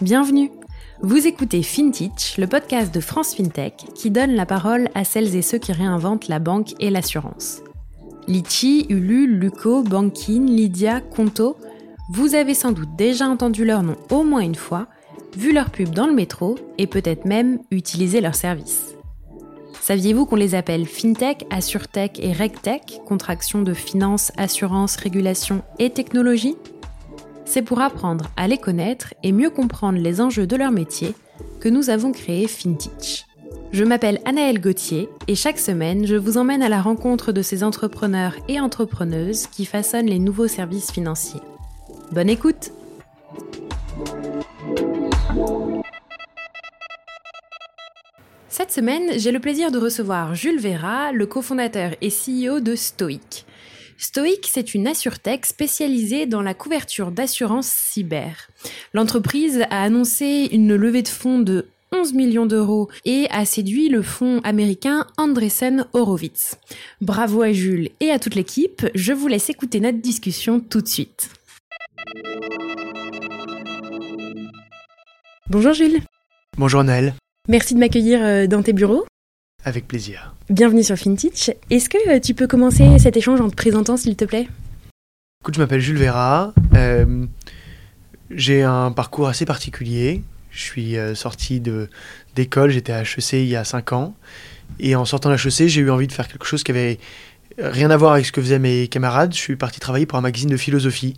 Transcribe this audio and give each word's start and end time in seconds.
Bienvenue 0.00 0.50
Vous 1.00 1.26
écoutez 1.26 1.62
FinTech, 1.62 2.34
le 2.38 2.46
podcast 2.46 2.94
de 2.94 3.00
France 3.00 3.34
FinTech 3.34 3.74
qui 3.94 4.10
donne 4.10 4.32
la 4.32 4.46
parole 4.46 4.88
à 4.94 5.04
celles 5.04 5.36
et 5.36 5.42
ceux 5.42 5.58
qui 5.58 5.72
réinventent 5.72 6.28
la 6.28 6.38
banque 6.38 6.74
et 6.80 6.90
l'assurance. 6.90 7.62
Litchi, 8.28 8.86
Ulu, 8.88 9.26
Luco, 9.26 9.82
Bankin, 9.82 10.46
Lydia, 10.46 11.00
Conto, 11.00 11.56
vous 12.10 12.34
avez 12.34 12.54
sans 12.54 12.72
doute 12.72 12.96
déjà 12.96 13.28
entendu 13.28 13.64
leur 13.64 13.82
nom 13.82 13.96
au 14.10 14.24
moins 14.24 14.40
une 14.40 14.54
fois, 14.54 14.88
vu 15.36 15.52
leur 15.52 15.70
pub 15.70 15.90
dans 15.90 16.06
le 16.06 16.14
métro 16.14 16.56
et 16.78 16.86
peut-être 16.86 17.24
même 17.24 17.60
utilisé 17.70 18.20
leur 18.20 18.34
service. 18.34 18.94
Saviez-vous 19.82 20.26
qu'on 20.26 20.36
les 20.36 20.54
appelle 20.54 20.86
FinTech, 20.86 21.44
AssureTech 21.50 22.20
et 22.20 22.32
RegTech, 22.32 23.00
contraction 23.04 23.62
de 23.62 23.74
finance, 23.74 24.30
assurance, 24.36 24.94
régulation 24.94 25.62
et 25.80 25.90
technologie? 25.90 26.54
C'est 27.44 27.62
pour 27.62 27.80
apprendre 27.80 28.26
à 28.36 28.46
les 28.46 28.58
connaître 28.58 29.12
et 29.24 29.32
mieux 29.32 29.50
comprendre 29.50 29.98
les 29.98 30.20
enjeux 30.20 30.46
de 30.46 30.54
leur 30.54 30.70
métier 30.70 31.16
que 31.58 31.68
nous 31.68 31.90
avons 31.90 32.12
créé 32.12 32.46
FinTech. 32.46 33.26
Je 33.72 33.82
m'appelle 33.82 34.20
Anaëlle 34.24 34.60
Gauthier 34.60 35.08
et 35.26 35.34
chaque 35.34 35.58
semaine, 35.58 36.06
je 36.06 36.14
vous 36.14 36.38
emmène 36.38 36.62
à 36.62 36.68
la 36.68 36.80
rencontre 36.80 37.32
de 37.32 37.42
ces 37.42 37.64
entrepreneurs 37.64 38.36
et 38.46 38.60
entrepreneuses 38.60 39.48
qui 39.48 39.64
façonnent 39.64 40.06
les 40.06 40.20
nouveaux 40.20 40.46
services 40.46 40.92
financiers. 40.92 41.42
Bonne 42.12 42.30
écoute 42.30 42.70
Cette 48.52 48.70
semaine, 48.70 49.18
j'ai 49.18 49.32
le 49.32 49.40
plaisir 49.40 49.70
de 49.70 49.78
recevoir 49.78 50.34
Jules 50.34 50.60
Vera, 50.60 51.10
le 51.10 51.24
cofondateur 51.24 51.92
et 52.02 52.10
CEO 52.10 52.60
de 52.60 52.74
Stoic. 52.74 53.46
Stoic, 53.96 54.46
c'est 54.46 54.74
une 54.74 54.86
assurtech 54.86 55.46
spécialisée 55.46 56.26
dans 56.26 56.42
la 56.42 56.52
couverture 56.52 57.12
d'assurance 57.12 57.68
cyber. 57.68 58.50
L'entreprise 58.92 59.62
a 59.70 59.82
annoncé 59.84 60.50
une 60.52 60.76
levée 60.76 61.00
de 61.00 61.08
fonds 61.08 61.38
de 61.38 61.68
11 61.92 62.12
millions 62.12 62.44
d'euros 62.44 62.90
et 63.06 63.26
a 63.30 63.46
séduit 63.46 63.88
le 63.88 64.02
fonds 64.02 64.42
américain 64.44 65.06
Andreessen 65.16 65.86
Horowitz. 65.94 66.58
Bravo 67.00 67.40
à 67.40 67.52
Jules 67.52 67.88
et 68.00 68.10
à 68.10 68.18
toute 68.18 68.34
l'équipe, 68.34 68.86
je 68.94 69.14
vous 69.14 69.28
laisse 69.28 69.48
écouter 69.48 69.80
notre 69.80 70.02
discussion 70.02 70.60
tout 70.60 70.82
de 70.82 70.88
suite. 70.88 71.30
Bonjour 75.48 75.72
Jules. 75.72 76.02
Bonjour 76.58 76.84
Naël. 76.84 77.14
Merci 77.48 77.74
de 77.74 77.80
m'accueillir 77.80 78.20
euh, 78.22 78.46
dans 78.46 78.62
tes 78.62 78.72
bureaux. 78.72 79.04
Avec 79.64 79.88
plaisir. 79.88 80.32
Bienvenue 80.48 80.84
sur 80.84 80.96
FinTech. 80.96 81.56
Est-ce 81.70 81.88
que 81.88 82.08
euh, 82.08 82.20
tu 82.20 82.34
peux 82.34 82.46
commencer 82.46 83.00
cet 83.00 83.16
échange 83.16 83.40
en 83.40 83.50
te 83.50 83.56
présentant, 83.56 83.96
s'il 83.96 84.14
te 84.14 84.24
plaît? 84.24 84.46
Écoute, 85.42 85.54
je 85.54 85.58
m'appelle 85.58 85.80
Jules 85.80 85.98
Vera. 85.98 86.54
Euh, 86.76 87.26
j'ai 88.30 88.62
un 88.62 88.92
parcours 88.92 89.26
assez 89.26 89.44
particulier. 89.44 90.22
Je 90.52 90.62
suis 90.62 90.96
sorti 91.14 91.60
d'école, 92.36 92.70
j'étais 92.70 92.92
à 92.92 93.02
HEC 93.02 93.32
il 93.32 93.46
y 93.46 93.56
a 93.56 93.64
5 93.64 93.92
ans. 93.92 94.14
Et 94.78 94.94
en 94.94 95.04
sortant 95.04 95.30
de 95.30 95.34
HEC, 95.34 95.66
j'ai 95.66 95.80
eu 95.80 95.90
envie 95.90 96.06
de 96.06 96.12
faire 96.12 96.28
quelque 96.28 96.44
chose 96.44 96.62
qui 96.62 96.70
avait 96.70 96.98
rien 97.58 97.90
à 97.90 97.96
voir 97.96 98.12
avec 98.12 98.26
ce 98.26 98.32
que 98.32 98.42
faisaient 98.42 98.58
mes 98.58 98.86
camarades. 98.86 99.34
Je 99.34 99.38
suis 99.38 99.56
parti 99.56 99.80
travailler 99.80 100.04
pour 100.04 100.18
un 100.18 100.20
magazine 100.20 100.50
de 100.50 100.56
philosophie. 100.58 101.16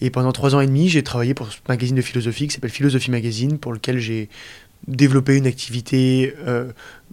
Et 0.00 0.10
pendant 0.10 0.32
trois 0.32 0.54
ans 0.54 0.60
et 0.60 0.66
demi, 0.66 0.88
j'ai 0.88 1.02
travaillé 1.02 1.34
pour 1.34 1.50
ce 1.50 1.58
magazine 1.68 1.96
de 1.96 2.02
philosophie 2.02 2.48
qui 2.48 2.54
s'appelle 2.54 2.70
Philosophie 2.70 3.10
Magazine, 3.10 3.58
pour 3.58 3.72
lequel 3.72 3.98
j'ai 3.98 4.28
développer 4.86 5.36
une 5.36 5.46
activité 5.46 6.34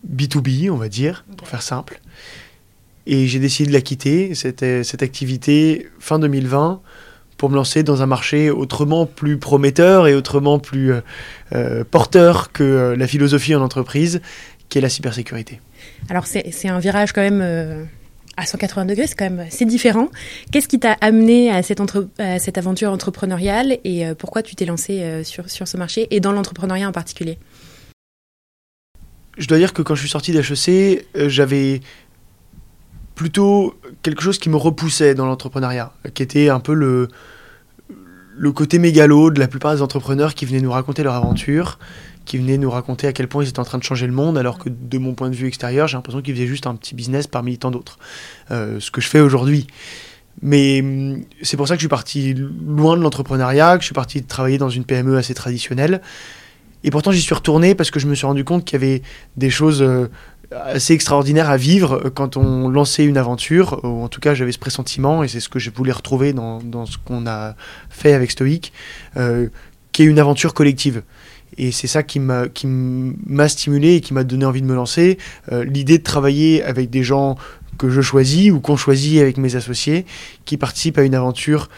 B2B, 0.08 0.68
euh, 0.68 0.72
on 0.72 0.78
va 0.78 0.90
dire, 0.90 1.26
pour 1.38 1.48
faire 1.48 1.62
simple. 1.62 2.00
Et 3.08 3.28
j'ai 3.28 3.40
décidé 3.40 3.70
de 3.70 3.74
la 3.74 3.82
quitter, 3.82 4.34
cette, 4.34 4.66
cette 4.84 5.04
activité, 5.04 5.90
fin 6.00 6.18
2020, 6.20 6.82
pour 7.38 7.50
me 7.50 7.56
lancer 7.56 7.84
dans 7.84 8.02
un 8.02 8.06
marché 8.06 8.50
autrement 8.50 9.06
plus 9.06 9.38
prometteur 9.38 10.08
et 10.08 10.16
autrement 10.16 10.58
plus 10.58 10.94
euh, 10.94 11.02
euh, 11.54 11.84
porteur 11.84 12.52
que 12.52 12.96
la 12.98 13.08
philosophie 13.08 13.54
en 13.54 13.62
entreprise, 13.62 14.22
qui 14.70 14.78
est 14.78 14.82
la 14.82 14.90
cybersécurité. 14.90 15.60
Alors 16.10 16.26
c'est 16.26 16.68
un 16.68 16.80
virage 16.80 17.12
quand 17.14 17.22
même 17.22 17.88
à 18.38 18.46
180 18.46 18.86
degrés, 18.86 19.06
c'est 19.06 19.16
quand 19.16 19.30
même 19.30 19.46
assez 19.48 19.66
différent. 19.66 20.10
Qu'est-ce 20.52 20.68
qui 20.68 20.80
t'a 20.80 20.94
amené 21.02 21.52
à 21.52 21.62
cette, 21.62 21.82
à 22.18 22.40
cette, 22.40 22.58
aventure 22.58 22.92
entrepreneuriale 22.92 23.78
et 23.84 24.06
pourquoi 24.18 24.42
tu 24.42 24.56
t'es 24.56 24.66
lancé 24.66 25.24
sur, 25.24 25.50
sur 25.50 25.68
ce 25.68 25.78
marché 25.78 26.08
et 26.10 26.20
dans 26.20 26.32
l'entrepreneuriat 26.32 26.90
en 26.90 26.92
particulier? 26.92 27.38
Je 29.38 29.48
dois 29.48 29.58
dire 29.58 29.74
que 29.74 29.82
quand 29.82 29.96
je 29.96 30.02
suis 30.02 30.10
sorti 30.10 30.32
d'HEC, 30.32 31.08
euh, 31.16 31.30
j'avais 31.30 31.82
plutôt 33.16 33.76
quelque 34.02 34.22
chose 34.22 34.38
qui 34.38 34.50
me 34.50 34.58
repoussait 34.58 35.16
dans 35.16 35.26
l'entrepreneuriat, 35.26 35.94
qui 36.14 36.22
était 36.24 36.50
un 36.50 36.60
peu 36.60 36.74
le, 36.74 37.08
le 38.38 38.52
côté 38.52 38.78
mégalo 38.78 39.32
de 39.32 39.40
la 39.40 39.48
plupart 39.48 39.74
des 39.74 39.82
entrepreneurs 39.82 40.34
qui 40.34 40.46
venaient 40.46 40.62
nous 40.62 40.72
raconter 40.72 41.04
leur 41.04 41.16
aventure, 41.16 41.80
qui 42.26 42.38
venaient 42.38 42.58
nous 42.58 42.70
raconter 42.70 43.08
à 43.08 43.14
quel 43.14 43.28
point 43.28 43.44
ils 43.44 43.50
étaient 43.50 43.60
en 43.60 43.66
train 43.66 43.78
de 43.78 43.84
changer 43.84 44.08
le 44.08 44.14
monde, 44.14 44.38
alors 44.38 44.58
que 44.58 44.70
de 44.70 44.98
mon 44.98 45.14
point 45.14 45.30
de 45.30 45.36
vue 45.36 45.48
extérieur, 45.48 45.88
j'ai 45.88 45.96
l'impression 45.96 46.22
qu'ils 46.22 46.36
faisaient 46.36 46.48
juste 46.48 46.68
un 46.68 46.76
petit 46.76 46.96
business 46.96 47.28
parmi 47.28 47.58
tant 47.58 47.72
d'autres. 47.72 47.98
Euh, 48.52 48.80
ce 48.80 48.92
que 48.92 49.00
je 49.00 49.08
fais 49.08 49.22
aujourd'hui. 49.22 49.68
Mais 50.42 50.82
hum, 50.82 51.24
c'est 51.42 51.56
pour 51.56 51.68
ça 51.68 51.76
que 51.76 51.80
je 51.80 51.84
suis 51.84 51.90
parti 51.90 52.34
loin 52.34 52.98
de 52.98 53.02
l'entrepreneuriat, 53.02 53.78
que 53.78 53.82
je 53.82 53.86
suis 53.86 53.94
parti 53.94 54.24
travailler 54.24 54.58
dans 54.58 54.70
une 54.70 54.84
PME 54.84 55.18
assez 55.18 55.34
traditionnelle. 55.34 56.02
Et 56.86 56.92
pourtant, 56.92 57.12
j'y 57.12 57.22
suis 57.22 57.34
retourné 57.34 57.74
parce 57.74 57.90
que 57.90 58.00
je 58.00 58.06
me 58.06 58.14
suis 58.14 58.28
rendu 58.28 58.46
compte 58.46 58.64
qu'il 58.64 58.80
y 58.80 58.84
avait 58.84 59.02
des 59.38 59.50
choses 59.50 59.82
euh, 59.82 60.08
assez 60.52 60.94
extraordinaires 60.94 61.50
à 61.50 61.58
vivre 61.58 61.94
euh, 62.06 62.10
quand 62.12 62.38
on 62.38 62.70
lançait 62.70 63.06
une 63.06 63.18
aventure, 63.18 63.82
ou 63.84 64.04
en 64.04 64.08
tout 64.08 64.22
cas 64.22 64.36
j'avais 64.36 64.52
ce 64.52 64.60
pressentiment, 64.60 65.24
et 65.24 65.28
c'est 65.28 65.40
ce 65.40 65.50
que 65.50 65.58
je 65.58 65.72
voulais 65.72 65.92
retrouver 65.92 66.32
dans, 66.32 66.60
dans 66.60 66.86
ce 66.86 67.00
qu'on 67.04 67.26
a 67.26 67.56
fait 67.90 68.14
avec 68.14 68.30
Stoic, 68.30 68.72
euh, 69.18 69.48
qui 69.94 70.04
est 70.04 70.06
une 70.06 70.20
aventure 70.20 70.54
collective. 70.54 71.02
Et 71.58 71.72
c'est 71.72 71.88
ça 71.88 72.04
qui 72.04 72.20
m'a, 72.20 72.46
stimulé 73.48 73.96
et 73.96 74.02
qui 74.02 74.14
m'a 74.14 74.24
donné 74.24 74.46
envie 74.46 74.62
de 74.62 74.68
me 74.68 74.76
lancer. 74.76 75.18
l'idée 75.52 76.00
de 76.00 76.04
travailler 76.04 76.62
avec 76.64 76.90
des 76.90 77.02
gens 77.02 77.38
que 77.78 77.90
je 77.90 78.02
choisis 78.02 78.52
ou 78.52 78.60
qu'on 78.60 78.76
choisit 78.76 79.22
avec 79.22 79.38
mes 79.38 79.56
associés, 79.56 80.06
qui 80.44 80.58
participent 80.58 80.98
à 80.98 81.04
une 81.04 81.16
aventure 81.16 81.70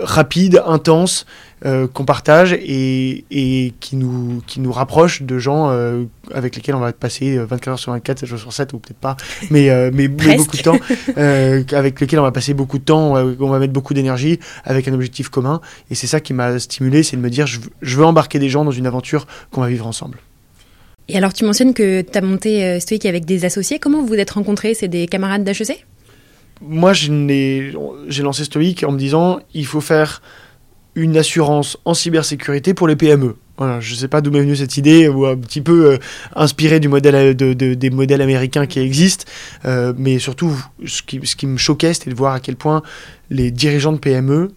rapide, 0.00 0.62
intense, 0.64 1.26
euh, 1.66 1.88
qu'on 1.88 2.04
partage 2.04 2.52
et, 2.52 3.24
et, 3.30 3.72
qui, 3.80 3.96
nous, 3.96 4.42
qui 4.46 4.60
nous 4.60 4.70
rapproche 4.70 5.22
de 5.22 5.38
gens 5.38 5.70
euh, 5.70 6.04
avec 6.30 6.56
lesquels 6.56 6.74
on 6.74 6.80
va 6.80 6.92
passer 6.92 7.38
24 7.38 7.68
euh, 7.68 7.70
heures 7.70 7.78
sur 7.78 7.92
24, 7.92 8.18
7 8.18 8.28
jours 8.28 8.38
sur 8.38 8.52
7, 8.52 8.74
ou 8.74 8.78
peut-être 8.78 8.98
pas, 8.98 9.16
mais, 9.50 9.70
mais, 9.90 10.08
beaucoup 10.08 10.58
de 10.58 10.62
temps, 10.62 10.78
avec 11.16 12.00
lesquels 12.02 12.18
on 12.18 12.24
va 12.24 12.32
passer 12.32 12.52
beaucoup 12.52 12.78
de 12.78 12.84
temps, 12.84 13.14
on 13.14 13.48
va 13.48 13.58
mettre 13.58 13.72
beaucoup 13.72 13.94
d'énergie 13.94 14.40
avec 14.64 14.88
un 14.88 14.92
objectif 14.92 15.30
commun. 15.30 15.62
Et 15.90 15.94
c'est 15.94 16.06
ça 16.06 16.20
qui 16.20 16.34
m'a 16.34 16.58
stimulé, 16.58 17.02
c'est 17.02 17.16
de 17.16 17.22
me 17.22 17.30
dire, 17.30 17.46
je, 17.46 17.60
je, 17.80 17.96
veux 17.96 18.04
embarquer 18.04 18.38
des 18.38 18.50
gens 18.50 18.66
dans 18.66 18.70
une 18.70 18.86
aventure 18.86 19.26
qu'on 19.50 19.62
va 19.62 19.68
vivre 19.68 19.86
ensemble. 19.86 20.18
Et 21.08 21.16
alors, 21.16 21.32
tu 21.32 21.46
mentionnes 21.46 21.72
que 21.72 22.02
tu 22.02 22.18
as 22.18 22.20
monté 22.20 22.78
Stoic 22.78 23.06
avec 23.06 23.24
des 23.24 23.46
associés. 23.46 23.78
Comment 23.78 24.02
vous 24.02 24.08
vous 24.08 24.14
êtes 24.14 24.32
rencontrés? 24.32 24.74
C'est 24.74 24.88
des 24.88 25.06
camarades 25.06 25.44
d'HEC 25.44 25.86
Moi, 26.60 26.92
j'ai 26.92 27.72
lancé 28.22 28.44
Stoic 28.44 28.84
en 28.84 28.92
me 28.92 28.98
disant, 28.98 29.40
il 29.54 29.64
faut 29.64 29.80
faire 29.80 30.20
une 30.94 31.16
assurance 31.16 31.76
en 31.84 31.94
cybersécurité 31.94 32.74
pour 32.74 32.88
les 32.88 32.96
PME. 32.96 33.36
Je 33.58 33.94
ne 33.94 33.96
sais 33.96 34.08
pas 34.08 34.20
d'où 34.20 34.30
m'est 34.30 34.40
venue 34.40 34.56
cette 34.56 34.76
idée, 34.76 35.08
ou 35.08 35.26
un 35.26 35.36
petit 35.36 35.60
peu 35.60 35.92
euh, 35.92 35.98
inspiré 36.34 36.80
du 36.80 36.88
modèle 36.88 37.14
euh, 37.14 37.34
de, 37.34 37.74
des 37.74 37.90
modèles 37.90 38.20
américains 38.20 38.66
qui 38.66 38.80
existent, 38.80 39.24
euh, 39.64 39.92
mais 39.96 40.18
surtout, 40.18 40.52
ce 40.84 41.02
qui 41.02 41.46
me 41.46 41.56
choquait, 41.56 41.94
c'était 41.94 42.10
de 42.10 42.16
voir 42.16 42.34
à 42.34 42.40
quel 42.40 42.56
point 42.56 42.82
les 43.30 43.50
dirigeants 43.52 43.92
de 43.92 43.98
PME 43.98 44.50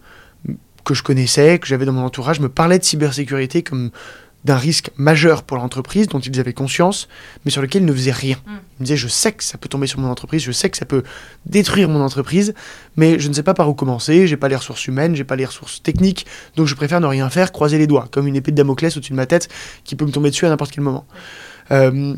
que 0.83 0.93
je 0.93 1.03
connaissais, 1.03 1.59
que 1.59 1.67
j'avais 1.67 1.85
dans 1.85 1.91
mon 1.91 2.05
entourage, 2.05 2.39
me 2.39 2.49
parlaient 2.49 2.79
de 2.79 2.83
cybersécurité 2.83 3.61
comme 3.61 3.91
d'un 4.47 4.55
risque 4.55 4.91
majeur 4.95 5.43
pour 5.43 5.57
l'entreprise 5.57 6.07
dont 6.07 6.19
ils 6.19 6.39
avaient 6.39 6.53
conscience, 6.53 7.09
mais 7.43 7.51
sur 7.51 7.61
lequel 7.61 7.81
ils 7.83 7.85
ne 7.85 7.93
faisaient 7.93 8.11
rien. 8.11 8.37
Mm. 8.45 8.51
Ils 8.51 8.81
me 8.81 8.85
disaient, 8.85 8.97
je 8.97 9.09
sais 9.09 9.33
que 9.33 9.43
ça 9.43 9.57
peut 9.57 9.67
tomber 9.67 9.87
sur 9.87 9.99
mon 9.99 10.09
entreprise, 10.09 10.41
je 10.41 10.53
sais 10.53 10.69
que 10.69 10.77
ça 10.77 10.85
peut 10.85 11.03
détruire 11.45 11.89
mon 11.89 12.01
entreprise, 12.01 12.53
mais 12.95 13.19
je 13.19 13.27
ne 13.27 13.33
sais 13.33 13.44
pas 13.44 13.53
par 13.53 13.69
où 13.69 13.73
commencer, 13.73 14.25
j'ai 14.25 14.38
pas 14.38 14.47
les 14.47 14.55
ressources 14.55 14.88
humaines, 14.88 15.15
j'ai 15.15 15.25
pas 15.25 15.35
les 15.35 15.45
ressources 15.45 15.83
techniques, 15.83 16.25
donc 16.55 16.65
je 16.65 16.75
préfère 16.75 17.01
ne 17.01 17.07
rien 17.07 17.29
faire, 17.29 17.51
croiser 17.51 17.77
les 17.77 17.88
doigts, 17.88 18.07
comme 18.09 18.25
une 18.25 18.38
épée 18.38 18.51
de 18.51 18.55
Damoclès 18.55 18.95
au-dessus 18.95 19.11
de 19.11 19.17
ma 19.17 19.25
tête 19.25 19.49
qui 19.83 19.95
peut 19.95 20.05
me 20.05 20.11
tomber 20.11 20.29
dessus 20.29 20.45
à 20.45 20.50
n'importe 20.50 20.71
quel 20.71 20.83
moment. 20.83 21.05
Euh, 21.71 22.15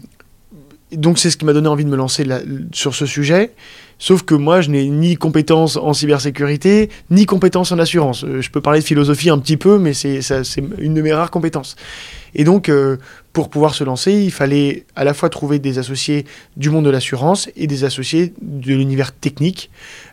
donc 0.92 1.20
c'est 1.20 1.30
ce 1.30 1.38
qui 1.38 1.46
m'a 1.46 1.54
donné 1.54 1.68
envie 1.68 1.86
de 1.86 1.90
me 1.90 1.96
lancer 1.96 2.26
sur 2.74 2.96
ce 2.96 3.06
sujet. 3.06 3.54
Sauf 4.00 4.24
que 4.24 4.34
moi, 4.34 4.62
je 4.62 4.70
n'ai 4.70 4.88
ni 4.88 5.18
compétences 5.18 5.76
en 5.76 5.94
cybersécurité, 5.94 6.90
ni 7.10 7.26
compétences 7.26 7.72
en 7.74 7.80
assurance. 7.80 8.24
Euh, 8.24 8.42
je 8.42 8.50
peux 8.50 8.62
parler 8.62 8.80
de 8.80 8.86
philosophie 8.86 9.30
un 9.30 9.38
petit 9.40 9.58
peu, 9.58 9.78
mais 9.78 9.94
c'est 9.94 10.22
une 10.78 10.94
de 10.94 11.02
mes 11.02 11.14
rares 11.14 11.32
compétences. 11.32 11.76
Et 12.36 12.44
donc, 12.44 12.70
euh, 12.70 12.98
pour 13.34 13.50
pouvoir 13.50 13.76
se 13.76 13.84
lancer, 13.84 14.14
il 14.14 14.32
fallait 14.32 14.86
à 14.96 15.04
la 15.04 15.14
fois 15.14 15.30
trouver 15.30 15.60
des 15.60 15.80
associés 15.80 16.26
du 16.58 16.70
monde 16.70 16.86
de 16.86 16.90
l'assurance 16.90 17.50
et 17.56 17.68
des 17.68 17.84
associés 17.84 18.34
de 18.42 18.74
l'univers 18.74 19.14
technique. 19.14 19.70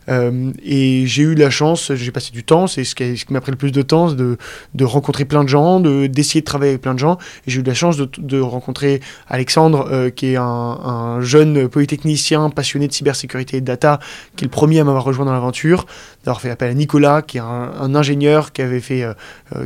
Euh, 0.09 0.51
et 0.63 1.05
j'ai 1.05 1.23
eu 1.23 1.35
la 1.35 1.49
chance, 1.49 1.93
j'ai 1.93 2.11
passé 2.11 2.31
du 2.31 2.43
temps, 2.43 2.67
c'est 2.67 2.83
ce 2.83 2.95
qui, 2.95 3.25
m'a 3.29 3.41
pris 3.41 3.51
le 3.51 3.57
plus 3.57 3.71
de 3.71 3.81
temps, 3.81 4.11
de, 4.11 4.37
de 4.73 4.85
rencontrer 4.85 5.25
plein 5.25 5.43
de 5.43 5.49
gens, 5.49 5.79
d'essayer 5.79 6.41
de, 6.41 6.45
travailler 6.45 6.71
avec 6.71 6.81
plein 6.81 6.93
de 6.93 6.99
gens. 6.99 7.17
J'ai 7.45 7.59
eu 7.59 7.63
la 7.63 7.73
chance 7.73 7.97
de, 7.97 8.39
rencontrer 8.39 9.01
Alexandre, 9.27 9.87
euh, 9.91 10.09
qui 10.09 10.27
est 10.27 10.35
un, 10.37 10.43
un, 10.43 11.21
jeune 11.21 11.67
polytechnicien 11.67 12.49
passionné 12.49 12.87
de 12.87 12.93
cybersécurité 12.93 13.57
et 13.57 13.61
de 13.61 13.65
data, 13.65 13.99
qui 14.35 14.43
est 14.43 14.47
le 14.47 14.51
premier 14.51 14.79
à 14.79 14.83
m'avoir 14.83 15.03
rejoint 15.03 15.25
dans 15.25 15.33
l'aventure, 15.33 15.85
d'avoir 16.23 16.41
fait 16.41 16.49
appel 16.49 16.69
à 16.69 16.73
Nicolas, 16.73 17.21
qui 17.21 17.37
est 17.37 17.41
un, 17.41 17.95
ingénieur 17.95 18.51
qui 18.51 18.61
avait 18.61 18.81
fait 18.81 19.03
euh, 19.03 19.13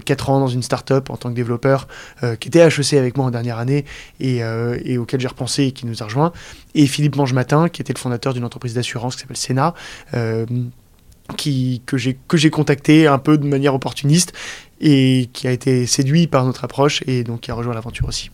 4 0.06 0.30
ans 0.30 0.40
dans 0.40 0.48
une 0.48 0.62
start-up 0.62 1.10
en 1.10 1.18
tant 1.18 1.30
que 1.30 1.36
développeur, 1.36 1.88
euh, 2.24 2.36
qui 2.36 2.50
était 2.50 2.60
HEC 2.60 2.94
avec 2.94 3.18
moi 3.18 3.26
en 3.26 3.32
dernière 3.32 3.58
année 3.58 3.84
et, 4.20 4.44
euh, 4.44 4.78
et 4.86 5.00
auquel 5.00 5.20
j'ai 5.20 5.28
repensé 5.28 5.64
et 5.64 5.72
qui 5.72 5.88
nous 5.88 6.04
a 6.04 6.06
rejoint. 6.06 6.32
Et 6.76 6.88
Philippe 6.88 7.16
Mangematin, 7.16 7.70
qui 7.70 7.82
était 7.82 7.94
le 7.94 8.00
fondateur 8.00 8.34
d'une 8.34 8.46
entreprise 8.46 8.74
d'assurance 8.74 9.16
qui 9.16 9.22
s'appelle 9.22 9.38
Sena. 9.38 9.74
Euh, 10.14 10.46
qui, 11.38 11.82
que 11.86 11.98
j'ai 11.98 12.50
contacté 12.50 13.08
un 13.08 13.18
peu 13.18 13.38
de 13.38 13.48
manière 13.48 13.74
opportuniste 13.74 14.34
et 14.82 15.30
qui 15.34 15.48
a 15.48 15.52
été 15.52 15.86
séduit 15.86 16.28
par 16.28 16.46
notre 16.46 16.64
approche 16.66 17.04
et 17.08 17.24
donc 17.24 17.42
qui 17.42 17.52
a 17.52 17.54
rejoint 17.54 17.74
l'aventure 17.74 18.08
aussi. 18.08 18.32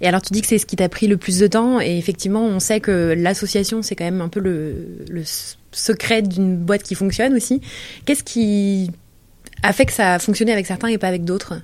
Et 0.00 0.08
alors 0.08 0.20
tu 0.20 0.32
dis 0.32 0.42
que 0.42 0.46
c'est 0.46 0.58
ce 0.58 0.66
qui 0.66 0.76
t'a 0.76 0.88
pris 0.88 1.06
le 1.06 1.16
plus 1.16 1.38
de 1.38 1.46
temps 1.46 1.80
et 1.80 1.96
effectivement 1.96 2.44
on 2.44 2.60
sait 2.60 2.80
que 2.80 3.14
l'association 3.16 3.82
c'est 3.82 3.94
quand 3.94 4.04
même 4.04 4.20
un 4.20 4.28
peu 4.28 4.40
le, 4.40 5.04
le 5.08 5.22
secret 5.72 6.22
d'une 6.22 6.56
boîte 6.56 6.82
qui 6.82 6.94
fonctionne 6.94 7.32
aussi. 7.34 7.60
Qu'est-ce 8.04 8.24
qui 8.24 8.90
a 9.62 9.72
fait 9.72 9.86
que 9.86 9.92
ça 9.92 10.14
a 10.14 10.18
fonctionné 10.18 10.52
avec 10.52 10.66
certains 10.66 10.88
et 10.88 10.98
pas 10.98 11.08
avec 11.08 11.24
d'autres? 11.24 11.54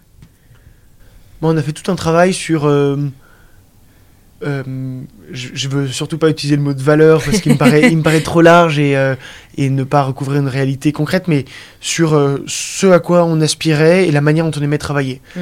Bon, 1.43 1.55
On 1.55 1.57
a 1.57 1.63
fait 1.63 1.73
tout 1.73 1.91
un 1.91 1.97
travail 1.97 2.33
sur... 2.33 2.65
Euh, 2.65 2.97
euh, 4.43 5.03
je, 5.33 5.49
je, 5.53 5.69
veux 5.69 5.87
surtout 5.87 6.17
pas 6.17 6.31
utiliser 6.31 6.57
le 6.57 6.63
mot 6.63 6.73
de 6.73 6.83
valeur 6.83 7.23
parce 7.23 7.41
qu'il 7.41 7.53
me 7.53 7.59
paraît, 7.59 7.83
il 7.91 7.99
me 7.99 8.03
paraît 8.03 8.23
trop 8.23 8.41
large 8.41 8.79
et, 8.79 8.97
euh, 8.97 9.15
et 9.59 9.69
ne 9.69 9.85
pas 9.85 10.03
recouvrir 10.03 10.41
une 10.41 10.49
réalité 10.49 10.93
concrète, 10.93 11.29
mais 11.29 11.45
sur 11.81 12.15
euh, 12.15 12.43
ce 12.47 12.87
à 12.87 13.01
quoi 13.01 13.25
on 13.25 13.41
aspirait 13.43 14.09
et 14.09 14.13
la 14.13 14.23
manière 14.23 14.47
dont 14.47 14.59
on 14.59 14.63
aimait 14.63 14.79
travailler. 14.79 15.21
Mm. 15.37 15.41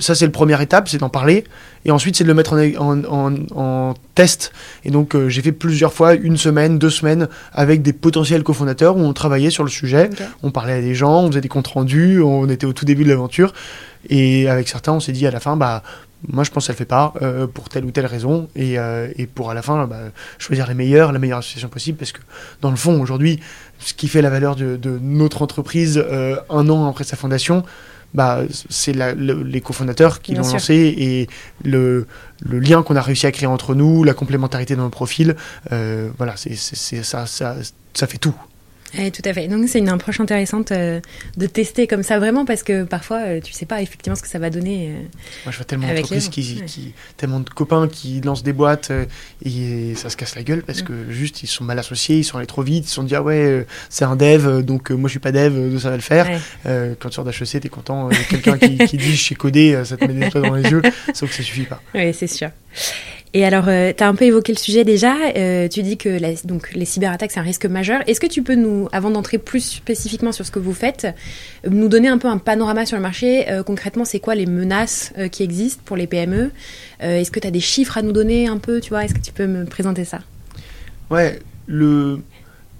Ça, 0.00 0.16
c'est 0.16 0.24
la 0.24 0.32
première 0.32 0.60
étape, 0.60 0.88
c'est 0.88 0.98
d'en 0.98 1.08
parler. 1.08 1.44
Et 1.84 1.92
ensuite, 1.92 2.16
c'est 2.16 2.24
de 2.24 2.28
le 2.28 2.34
mettre 2.34 2.52
en, 2.52 3.04
en, 3.04 3.34
en, 3.54 3.94
test. 4.16 4.50
Et 4.84 4.90
donc, 4.90 5.16
j'ai 5.28 5.40
fait 5.40 5.52
plusieurs 5.52 5.92
fois, 5.92 6.14
une 6.14 6.36
semaine, 6.36 6.80
deux 6.80 6.90
semaines, 6.90 7.28
avec 7.52 7.82
des 7.82 7.92
potentiels 7.92 8.42
cofondateurs 8.42 8.96
où 8.96 9.00
on 9.02 9.12
travaillait 9.12 9.50
sur 9.50 9.62
le 9.62 9.70
sujet. 9.70 10.10
Okay. 10.12 10.24
On 10.42 10.50
parlait 10.50 10.72
à 10.72 10.80
des 10.80 10.96
gens, 10.96 11.22
on 11.22 11.28
faisait 11.28 11.42
des 11.42 11.48
comptes 11.48 11.68
rendus, 11.68 12.20
on 12.20 12.48
était 12.48 12.66
au 12.66 12.72
tout 12.72 12.86
début 12.86 13.04
de 13.04 13.08
l'aventure. 13.08 13.52
Et 14.10 14.48
avec 14.48 14.68
certains, 14.68 14.94
on 14.94 15.00
s'est 15.00 15.12
dit 15.12 15.28
à 15.28 15.30
la 15.30 15.38
fin, 15.38 15.56
bah, 15.56 15.84
moi 16.26 16.44
je 16.44 16.50
pense 16.50 16.66
qu'elle 16.66 16.76
fait 16.76 16.84
pas 16.84 17.12
euh, 17.22 17.46
pour 17.46 17.68
telle 17.68 17.84
ou 17.84 17.90
telle 17.90 18.06
raison. 18.06 18.48
Et, 18.56 18.78
euh, 18.78 19.08
et 19.16 19.26
pour 19.26 19.50
à 19.50 19.54
la 19.54 19.62
fin 19.62 19.86
bah, 19.86 19.98
choisir 20.38 20.66
les 20.66 20.74
meilleurs, 20.74 21.12
la 21.12 21.18
meilleure 21.18 21.38
association 21.38 21.68
possible. 21.68 21.98
Parce 21.98 22.12
que 22.12 22.20
dans 22.60 22.70
le 22.70 22.76
fond 22.76 23.00
aujourd'hui 23.00 23.40
ce 23.78 23.94
qui 23.94 24.08
fait 24.08 24.22
la 24.22 24.30
valeur 24.30 24.56
de, 24.56 24.76
de 24.76 24.98
notre 25.00 25.42
entreprise 25.42 26.02
euh, 26.04 26.36
un 26.50 26.68
an 26.68 26.88
après 26.88 27.04
sa 27.04 27.16
fondation 27.16 27.62
bah, 28.14 28.40
c'est 28.70 28.94
le, 28.94 29.42
les 29.42 29.60
cofondateurs 29.60 30.22
qui 30.22 30.34
l'ont 30.34 30.50
lancé 30.50 30.74
et 30.96 31.28
le, 31.62 32.06
le 32.40 32.58
lien 32.58 32.82
qu'on 32.82 32.96
a 32.96 33.02
réussi 33.02 33.26
à 33.26 33.32
créer 33.32 33.46
entre 33.46 33.74
nous, 33.74 34.02
la 34.02 34.14
complémentarité 34.14 34.76
dans 34.76 34.84
nos 34.84 34.88
profils, 34.88 35.36
voilà, 35.68 36.34
c'est 36.36 36.56
ça, 36.56 37.26
ça, 37.26 37.56
ça 37.92 38.06
fait 38.06 38.16
tout. 38.16 38.34
Oui, 38.96 39.12
tout 39.12 39.22
à 39.24 39.32
fait. 39.32 39.48
Donc 39.48 39.68
c'est 39.68 39.78
une 39.78 39.88
approche 39.88 40.20
intéressante 40.20 40.72
euh, 40.72 41.00
de 41.36 41.46
tester 41.46 41.86
comme 41.86 42.02
ça 42.02 42.18
vraiment 42.18 42.44
parce 42.44 42.62
que 42.62 42.84
parfois 42.84 43.18
euh, 43.18 43.40
tu 43.40 43.52
sais 43.52 43.66
pas 43.66 43.82
effectivement 43.82 44.16
ce 44.16 44.22
que 44.22 44.28
ça 44.28 44.38
va 44.38 44.50
donner. 44.50 44.88
Euh, 44.88 45.02
Moi 45.44 45.52
je 45.52 45.56
vois 45.56 45.64
tellement 45.64 45.88
d'entreprises 45.88 46.28
qui, 46.28 46.58
ouais. 46.60 46.66
qui, 46.66 46.92
tellement 47.16 47.40
de 47.40 47.50
copains 47.50 47.88
qui 47.88 48.20
lancent 48.20 48.42
des 48.42 48.52
boîtes 48.52 48.90
euh, 48.90 49.04
et 49.44 49.94
ça 49.94 50.10
se 50.10 50.16
casse 50.16 50.36
la 50.36 50.42
gueule 50.42 50.62
parce 50.62 50.80
ouais. 50.80 50.86
que 50.86 51.10
juste 51.10 51.42
ils 51.42 51.46
sont 51.46 51.64
mal 51.64 51.78
associés, 51.78 52.18
ils 52.18 52.24
sont 52.24 52.38
allés 52.38 52.46
trop 52.46 52.62
vite, 52.62 52.86
ils 52.86 52.88
se 52.88 52.94
sont 52.94 53.02
dit 53.02 53.14
ah 53.14 53.22
ouais 53.22 53.66
c'est 53.90 54.04
un 54.04 54.16
dev 54.16 54.62
donc 54.62 54.90
moi 54.90 55.08
je 55.08 55.12
suis 55.12 55.20
pas 55.20 55.32
dev 55.32 55.70
donc 55.70 55.80
ça 55.80 55.90
va 55.90 55.96
le 55.96 56.02
faire. 56.02 56.26
Ouais. 56.64 56.96
quand 56.98 57.08
tu 57.08 57.14
sors 57.14 57.24
d'HEC 57.24 57.60
t'es 57.60 57.68
content 57.68 58.08
quelqu'un 58.30 58.58
qui, 58.58 58.78
qui, 58.78 58.96
dit 58.96 59.12
je 59.12 59.22
suis 59.22 59.34
codé 59.34 59.80
ça 59.84 59.96
te 59.96 60.04
met 60.04 60.14
des 60.14 60.26
étoiles 60.26 60.44
dans 60.44 60.54
les 60.54 60.70
yeux 60.70 60.82
sauf 61.14 61.28
que 61.28 61.36
ça 61.36 61.42
suffit 61.42 61.64
pas. 61.64 61.82
Oui 61.94 62.14
c'est 62.14 62.26
sûr. 62.26 62.50
Et 63.34 63.44
alors, 63.44 63.68
euh, 63.68 63.92
tu 63.96 64.02
as 64.02 64.08
un 64.08 64.14
peu 64.14 64.24
évoqué 64.24 64.52
le 64.52 64.58
sujet 64.58 64.84
déjà. 64.84 65.14
Euh, 65.36 65.68
tu 65.68 65.82
dis 65.82 65.96
que 65.98 66.08
la, 66.08 66.32
donc, 66.44 66.72
les 66.74 66.84
cyberattaques, 66.84 67.30
c'est 67.30 67.40
un 67.40 67.42
risque 67.42 67.66
majeur. 67.66 68.00
Est-ce 68.06 68.20
que 68.20 68.26
tu 68.26 68.42
peux 68.42 68.54
nous, 68.54 68.88
avant 68.92 69.10
d'entrer 69.10 69.38
plus 69.38 69.60
spécifiquement 69.60 70.32
sur 70.32 70.46
ce 70.46 70.50
que 70.50 70.58
vous 70.58 70.72
faites, 70.72 71.06
nous 71.68 71.88
donner 71.88 72.08
un 72.08 72.18
peu 72.18 72.28
un 72.28 72.38
panorama 72.38 72.86
sur 72.86 72.96
le 72.96 73.02
marché 73.02 73.50
euh, 73.50 73.62
Concrètement, 73.62 74.04
c'est 74.04 74.20
quoi 74.20 74.34
les 74.34 74.46
menaces 74.46 75.12
euh, 75.18 75.28
qui 75.28 75.42
existent 75.42 75.82
pour 75.84 75.96
les 75.96 76.06
PME 76.06 76.50
euh, 77.02 77.20
Est-ce 77.20 77.30
que 77.30 77.40
tu 77.40 77.46
as 77.46 77.50
des 77.50 77.60
chiffres 77.60 77.98
à 77.98 78.02
nous 78.02 78.12
donner 78.12 78.48
un 78.48 78.58
peu 78.58 78.80
tu 78.80 78.90
vois? 78.90 79.04
Est-ce 79.04 79.14
que 79.14 79.20
tu 79.20 79.32
peux 79.32 79.46
me 79.46 79.64
présenter 79.64 80.04
ça? 80.04 80.20
Ouais, 81.10 81.38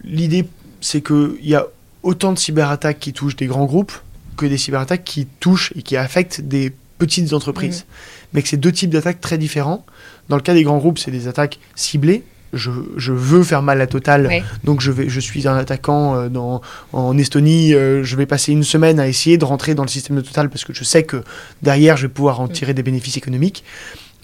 l'idée, 0.05 0.47
c'est 0.81 1.03
qu'il 1.03 1.37
y 1.43 1.55
a 1.55 1.67
autant 2.03 2.33
de 2.33 2.39
cyberattaques 2.39 2.99
qui 2.99 3.13
touchent 3.13 3.37
des 3.37 3.47
grands 3.47 3.67
groupes 3.67 3.93
que 4.37 4.47
des 4.47 4.59
cyberattaques 4.59 5.05
qui 5.05 5.27
touchent 5.27 5.73
et 5.77 5.83
qui 5.83 5.97
affectent 5.97 6.41
des 6.41 6.73
petites 6.99 7.33
entreprises. 7.33 7.81
Mmh. 7.81 7.93
Mais 8.35 8.43
que 8.43 8.49
c'est 8.49 8.57
deux 8.57 8.73
types 8.73 8.91
d'attaques 8.91 9.21
très 9.21 9.39
différents. 9.39 9.85
Dans 10.29 10.37
le 10.37 10.43
cas 10.43 10.55
des 10.55 10.63
grands 10.63 10.79
groupes, 10.79 10.99
c'est 10.99 11.11
des 11.11 11.29
attaques 11.29 11.59
ciblées. 11.75 12.23
Je, 12.55 12.71
je, 12.97 13.13
veux 13.13 13.43
faire 13.43 13.61
mal 13.61 13.79
à 13.83 13.87
Total, 13.87 14.43
donc 14.65 14.81
je, 14.81 14.91
vais, 14.91 15.07
je 15.11 15.21
suis 15.21 15.47
un 15.47 15.57
attaquant 15.57 16.17
euh, 16.17 16.29
dans, 16.31 16.63
en 16.95 17.19
Estonie. 17.19 17.75
Euh, 17.75 18.03
je 18.05 18.17
vais 18.17 18.25
passer 18.25 18.53
une 18.53 18.65
semaine 18.65 18.99
à 19.01 19.07
essayer 19.07 19.37
de 19.37 19.45
rentrer 19.45 19.75
dans 19.75 19.83
le 19.83 19.89
système 19.89 20.17
de 20.17 20.23
Total 20.23 20.49
parce 20.49 20.65
que 20.65 20.73
je 20.73 20.83
sais 20.83 21.03
que 21.03 21.23
derrière, 21.61 21.99
je 21.99 22.07
vais 22.07 22.13
pouvoir 22.13 22.41
en 22.41 22.49
tirer 22.49 22.73
des 22.73 22.83
bénéfices 22.83 23.19
économiques. 23.19 23.65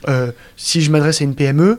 Euh, 0.08 0.32
si 0.56 0.80
je 0.80 0.90
m'adresse 0.90 1.20
à 1.20 1.24
une 1.24 1.34
PME, 1.34 1.78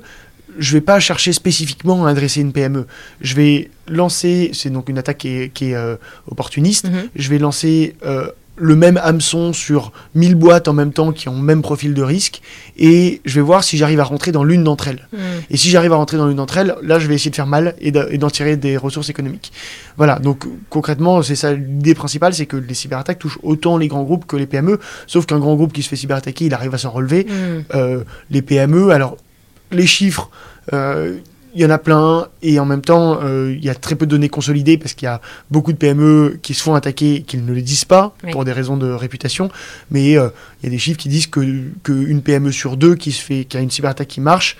je 0.59 0.73
vais 0.73 0.81
pas 0.81 0.99
chercher 0.99 1.33
spécifiquement 1.33 2.05
à 2.05 2.11
adresser 2.11 2.41
une 2.41 2.53
PME. 2.53 2.85
Je 3.21 3.35
vais 3.35 3.71
lancer, 3.87 4.51
c'est 4.53 4.69
donc 4.69 4.87
une 4.87 4.99
attaque 4.99 5.17
qui 5.17 5.29
est, 5.29 5.49
qui 5.49 5.71
est 5.71 5.97
opportuniste. 6.27 6.85
Mm 6.87 6.93
-hmm. 6.93 7.09
Je 7.15 7.29
vais 7.29 7.39
lancer 7.39 7.95
le 8.57 8.75
même 8.75 8.97
hameçon 9.03 9.53
sur 9.53 9.91
1000 10.15 10.35
boîtes 10.35 10.67
en 10.67 10.73
même 10.73 10.93
temps 10.93 11.11
qui 11.11 11.27
ont 11.29 11.35
le 11.35 11.41
même 11.41 11.61
profil 11.61 11.93
de 11.93 12.01
risque 12.01 12.41
et 12.77 13.21
je 13.25 13.35
vais 13.35 13.41
voir 13.41 13.63
si 13.63 13.77
j'arrive 13.77 13.99
à 13.99 14.03
rentrer 14.03 14.31
dans 14.31 14.43
l'une 14.43 14.63
d'entre 14.63 14.87
elles. 14.87 15.07
Mmh. 15.11 15.17
Et 15.49 15.57
si 15.57 15.69
j'arrive 15.69 15.93
à 15.93 15.97
rentrer 15.97 16.17
dans 16.17 16.27
l'une 16.27 16.37
d'entre 16.37 16.57
elles, 16.57 16.75
là 16.81 16.99
je 16.99 17.07
vais 17.07 17.15
essayer 17.15 17.31
de 17.31 17.35
faire 17.35 17.47
mal 17.47 17.75
et 17.79 17.91
d'en 17.91 18.29
tirer 18.29 18.55
des 18.55 18.77
ressources 18.77 19.09
économiques. 19.09 19.51
Voilà, 19.97 20.19
donc 20.19 20.45
concrètement, 20.69 21.21
c'est 21.21 21.35
ça 21.35 21.53
l'idée 21.53 21.95
principale, 21.95 22.33
c'est 22.33 22.45
que 22.45 22.57
les 22.57 22.73
cyberattaques 22.73 23.19
touchent 23.19 23.39
autant 23.43 23.77
les 23.77 23.87
grands 23.87 24.03
groupes 24.03 24.25
que 24.25 24.37
les 24.37 24.45
PME, 24.45 24.79
sauf 25.07 25.25
qu'un 25.25 25.39
grand 25.39 25.55
groupe 25.55 25.73
qui 25.73 25.83
se 25.83 25.89
fait 25.89 25.95
cyberattaquer, 25.95 26.45
il 26.45 26.53
arrive 26.53 26.73
à 26.73 26.77
s'en 26.77 26.91
relever. 26.91 27.25
Mmh. 27.25 27.75
Euh, 27.75 28.03
les 28.29 28.41
PME, 28.41 28.91
alors 28.91 29.17
les 29.71 29.87
chiffres... 29.87 30.29
Euh, 30.73 31.17
il 31.55 31.61
y 31.61 31.65
en 31.65 31.69
a 31.69 31.77
plein 31.77 32.27
et 32.41 32.59
en 32.59 32.65
même 32.65 32.81
temps 32.81 33.19
euh, 33.23 33.55
il 33.57 33.63
y 33.63 33.69
a 33.69 33.75
très 33.75 33.95
peu 33.95 34.05
de 34.05 34.11
données 34.11 34.29
consolidées 34.29 34.77
parce 34.77 34.93
qu'il 34.93 35.05
y 35.05 35.09
a 35.09 35.21
beaucoup 35.49 35.71
de 35.71 35.77
PME 35.77 36.37
qui 36.41 36.53
se 36.53 36.61
font 36.61 36.75
attaquer 36.75 37.15
et 37.15 37.21
qui 37.23 37.37
ne 37.37 37.53
le 37.53 37.61
disent 37.61 37.85
pas 37.85 38.13
oui. 38.23 38.31
pour 38.31 38.43
des 38.43 38.51
raisons 38.51 38.77
de 38.77 38.91
réputation 38.91 39.49
mais 39.89 40.17
euh, 40.17 40.29
il 40.61 40.65
y 40.65 40.67
a 40.67 40.69
des 40.69 40.77
chiffres 40.77 40.99
qui 40.99 41.09
disent 41.09 41.27
que 41.27 41.39
qu'une 41.83 42.21
PME 42.21 42.51
sur 42.51 42.75
deux 42.75 42.95
qui 42.95 43.13
se 43.13 43.21
fait 43.21 43.45
qui 43.45 43.55
a 43.55 43.61
une 43.61 43.71
cyberattaque 43.71 44.09
qui 44.09 44.21
marche 44.21 44.57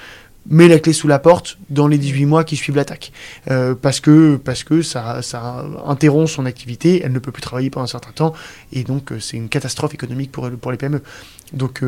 met 0.49 0.67
la 0.67 0.79
clé 0.79 0.93
sous 0.93 1.07
la 1.07 1.19
porte 1.19 1.57
dans 1.69 1.87
les 1.87 1.97
18 1.97 2.25
mois 2.27 2.43
qui 2.45 2.55
suivent 2.55 2.77
l'attaque 2.77 3.11
euh, 3.51 3.75
parce 3.75 3.99
que 3.99 4.37
parce 4.37 4.63
que 4.63 4.81
ça, 4.81 5.21
ça 5.21 5.65
interrompt 5.85 6.29
son 6.29 6.45
activité 6.45 7.01
elle 7.03 7.11
ne 7.11 7.19
peut 7.19 7.31
plus 7.33 7.41
travailler 7.41 7.69
pendant 7.69 7.83
un 7.83 7.87
certain 7.87 8.11
temps 8.11 8.33
et 8.71 8.83
donc 8.83 9.11
c'est 9.19 9.35
une 9.35 9.49
catastrophe 9.49 9.93
économique 9.93 10.31
pour 10.31 10.49
pour 10.49 10.71
les 10.71 10.77
PME 10.77 11.01
donc 11.51 11.83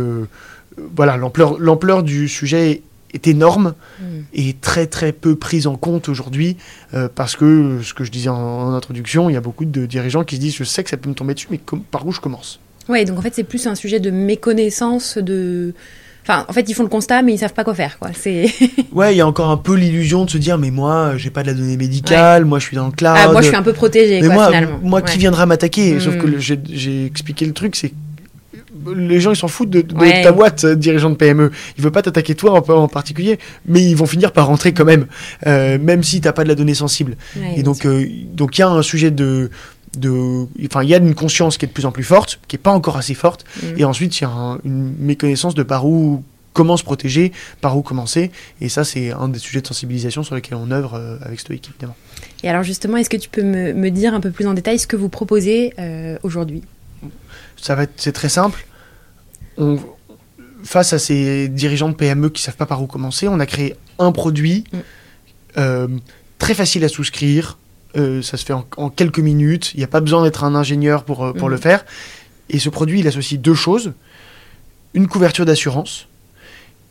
voilà 0.95 1.15
l'ampleur 1.15 1.57
l'ampleur 1.59 2.03
du 2.03 2.27
sujet 2.27 2.81
est 3.13 3.27
énorme 3.27 3.73
mmh. 3.99 4.05
et 4.33 4.53
très 4.53 4.87
très 4.87 5.11
peu 5.11 5.35
prise 5.35 5.67
en 5.67 5.75
compte 5.75 6.09
aujourd'hui 6.09 6.57
euh, 6.93 7.07
parce 7.13 7.35
que 7.35 7.79
ce 7.83 7.93
que 7.93 8.03
je 8.03 8.11
disais 8.11 8.29
en, 8.29 8.35
en, 8.35 8.73
introduction, 8.73 9.29
il 9.29 9.33
y 9.33 9.37
a 9.37 9.41
beaucoup 9.41 9.65
de 9.65 9.85
dirigeants 9.85 10.23
qui 10.23 10.35
se 10.35 10.41
disent 10.41 10.55
je 10.55 10.63
sais 10.63 10.83
que 10.83 10.89
ça 10.89 10.97
peut 10.97 11.09
me 11.09 11.15
tomber 11.15 11.33
dessus, 11.33 11.47
mais 11.49 11.59
par 11.91 12.05
où 12.05 12.11
je 12.11 12.19
commence? 12.19 12.59
Oui, 12.89 13.05
donc 13.05 13.17
en 13.17 13.21
fait 13.21 13.33
c'est 13.33 13.43
plus 13.43 13.67
un 13.67 13.75
sujet 13.75 13.99
de 13.99 14.11
méconnaissance 14.11 15.17
de. 15.17 15.73
Enfin, 16.23 16.45
en 16.49 16.51
fait, 16.51 16.67
ils 16.67 16.73
font 16.73 16.83
le 16.83 16.89
constat, 16.89 17.21
mais 17.21 17.33
ils 17.33 17.37
savent 17.37 17.53
pas 17.53 17.63
quoi 17.63 17.73
faire, 17.73 17.99
quoi. 17.99 18.09
C'est. 18.13 18.47
ouais, 18.91 19.13
il 19.13 19.17
y 19.17 19.21
a 19.21 19.27
encore 19.27 19.49
un 19.49 19.55
peu 19.55 19.75
l'illusion 19.75 20.25
de 20.25 20.29
se 20.29 20.37
dire, 20.37 20.57
mais 20.57 20.71
moi, 20.71 21.13
j'ai 21.15 21.29
pas 21.29 21.41
de 21.41 21.47
la 21.47 21.53
donnée 21.53 21.77
médicale, 21.77 22.43
ouais. 22.43 22.49
moi, 22.49 22.59
je 22.59 22.65
suis 22.65 22.75
dans 22.75 22.87
le 22.87 22.91
cloud. 22.91 23.15
Ah, 23.17 23.31
moi, 23.31 23.41
je 23.41 23.47
suis 23.47 23.55
un 23.55 23.63
peu 23.63 23.71
protégé, 23.71 24.19
mais 24.19 24.27
quoi, 24.27 24.35
moi, 24.35 24.47
finalement. 24.47 24.79
Moi, 24.83 24.99
ouais. 24.99 25.09
qui 25.09 25.19
viendra 25.19 25.45
m'attaquer? 25.45 25.93
Mmh. 25.93 25.99
Sauf 26.01 26.17
que 26.17 26.37
j'ai 26.37 27.05
expliqué 27.05 27.45
le 27.45 27.53
truc, 27.53 27.77
c'est 27.77 27.93
les 28.95 29.19
gens 29.19 29.31
ils 29.31 29.37
s'en 29.37 29.47
foutent 29.47 29.69
de, 29.69 29.81
de, 29.81 29.95
ouais. 29.95 30.21
ta 30.21 30.31
boîte 30.31 30.63
euh, 30.63 30.75
dirigeant 30.75 31.09
de 31.09 31.15
PME 31.15 31.51
ils 31.77 31.83
veulent 31.83 31.91
pas 31.91 32.01
t'attaquer 32.01 32.35
toi 32.35 32.51
en, 32.51 32.73
en, 32.73 32.87
particulier 32.87 33.39
mais 33.65 33.83
ils 33.83 33.95
vont 33.95 34.05
finir 34.05 34.31
par 34.31 34.47
rentrer 34.47 34.73
quand 34.73 34.85
même 34.85 35.07
euh, 35.45 35.77
même 35.79 36.03
si 36.03 36.21
t'as 36.21 36.33
pas 36.33 36.43
de 36.43 36.49
la 36.49 36.55
donnée 36.55 36.73
sensible 36.73 37.17
ouais, 37.35 37.55
et 37.57 37.63
donc 37.63 37.85
euh, 37.85 38.07
donc 38.33 38.57
il 38.57 38.61
y 38.61 38.63
a 38.63 38.69
un 38.69 38.81
sujet 38.81 39.11
de 39.11 39.49
de 39.97 40.45
enfin 40.65 40.83
il 40.83 40.89
y 40.89 40.93
a 40.93 40.97
une 40.97 41.15
conscience 41.15 41.57
qui 41.57 41.65
est 41.65 41.67
de 41.67 41.73
plus 41.73 41.85
en 41.85 41.91
plus 41.91 42.03
forte 42.03 42.39
qui 42.47 42.55
est 42.55 42.59
pas 42.59 42.71
encore 42.71 42.97
assez 42.97 43.13
forte 43.13 43.45
mmh. 43.61 43.65
et 43.77 43.85
ensuite 43.85 44.19
il 44.19 44.23
y 44.23 44.25
a 44.25 44.29
un, 44.29 44.59
une 44.63 44.93
méconnaissance 44.99 45.55
de 45.55 45.63
par 45.63 45.85
où 45.85 46.23
comment 46.57 46.75
se 46.75 46.83
protéger, 46.83 47.31
par 47.61 47.77
où 47.77 47.83
commencer. 47.83 48.31
Et 48.61 48.67
ça, 48.67 48.83
c'est 48.83 49.11
un 49.11 49.29
des 49.29 49.37
sujets 49.37 49.61
de 49.61 49.67
sensibilisation 49.67 50.23
sur 50.23 50.33
lesquels 50.33 50.57
on 50.57 50.71
œuvre 50.71 50.95
euh, 50.95 51.17
avec 51.21 51.39
Stoic, 51.39 51.69
évidemment. 51.69 51.95
Et 52.41 52.49
alors 52.49 52.63
justement, 52.63 52.97
est-ce 52.97 53.11
que 53.11 53.17
tu 53.17 53.29
peux 53.29 53.43
me, 53.43 53.73
me, 53.73 53.91
dire 53.91 54.15
un 54.15 54.19
peu 54.19 54.31
plus 54.31 54.47
en 54.47 54.55
détail 54.55 54.79
ce 54.79 54.87
que 54.87 54.95
vous 54.95 55.07
proposez 55.07 55.73
euh, 55.77 56.17
aujourd'hui? 56.23 56.63
Ça 57.61 57.75
va 57.75 57.83
être, 57.83 57.93
c'est 57.97 58.11
très 58.11 58.29
simple. 58.29 58.65
On, 59.57 59.77
face 60.63 60.93
à 60.93 60.99
ces 60.99 61.47
dirigeants 61.49 61.89
de 61.89 61.95
PME 61.95 62.29
qui 62.29 62.41
savent 62.41 62.55
pas 62.57 62.65
par 62.65 62.81
où 62.81 62.87
commencer, 62.87 63.27
on 63.27 63.39
a 63.39 63.45
créé 63.45 63.75
un 63.99 64.11
produit 64.11 64.63
Mm. 64.71 64.77
euh, 65.57 65.87
très 66.39 66.53
facile 66.53 66.83
à 66.83 66.89
souscrire. 66.89 67.57
euh, 67.95 68.21
ça 68.21 68.37
se 68.37 68.45
fait 68.45 68.53
en, 68.53 68.65
en 68.77 68.89
quelques 68.89 69.19
minutes. 69.19 69.71
Il 69.73 69.77
n'y 69.77 69.83
a 69.83 69.87
pas 69.87 70.01
besoin 70.01 70.21
d'être 70.23 70.43
un 70.43 70.53
ingénieur 70.55 71.03
pour, 71.03 71.25
euh, 71.25 71.33
pour 71.33 71.47
Mm. 71.47 71.51
le 71.51 71.57
faire. 71.57 71.85
Et 72.49 72.59
ce 72.59 72.69
produit, 72.69 72.99
il 72.99 73.07
associe 73.07 73.39
deux 73.39 73.55
choses. 73.55 73.93
Une 74.93 75.07
couverture 75.07 75.45
d'assurance 75.45 76.07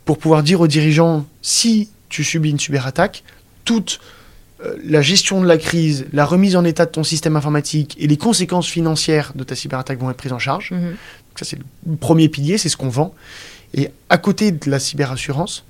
pour 0.05 0.19
pouvoir 0.19 0.43
dire 0.43 0.61
aux 0.61 0.67
dirigeants, 0.67 1.25
si 1.43 1.91
tu 2.09 2.25
subis 2.25 2.51
une 2.51 2.59
cyberattaque, 2.59 3.23
toute 3.65 4.01
euh, 4.65 4.75
la 4.85 5.03
gestion 5.03 5.41
de 5.43 5.47
la 5.47 5.59
crise, 5.59 6.07
la 6.13 6.25
remise 6.25 6.57
en 6.57 6.65
état 6.65 6.87
de 6.87 6.91
ton 6.91 7.05
système 7.05 7.37
informatique 7.37 7.95
et 8.01 8.07
les 8.07 8.17
conséquences 8.17 8.69
financières 8.69 9.33
de 9.35 9.45
ta 9.45 9.55
cyberattaque 9.55 9.99
vont 10.01 10.11
être 10.11 10.17
prises 10.17 10.33
en 10.33 10.39
charge. 10.39 10.71
Mhm. 10.73 10.97
Ça, 11.39 11.45
c'est 11.45 11.59
le 11.87 11.97
premier 11.97 12.29
pilier, 12.29 12.59
c'est 12.59 12.69
ce 12.69 12.77
qu'on 12.77 12.89
vend. 12.89 13.15
Et 13.75 13.91
à 14.09 14.19
côté 14.19 14.53
de 14.53 14.71
la 14.71 14.79
cyberassurance, 14.79 15.65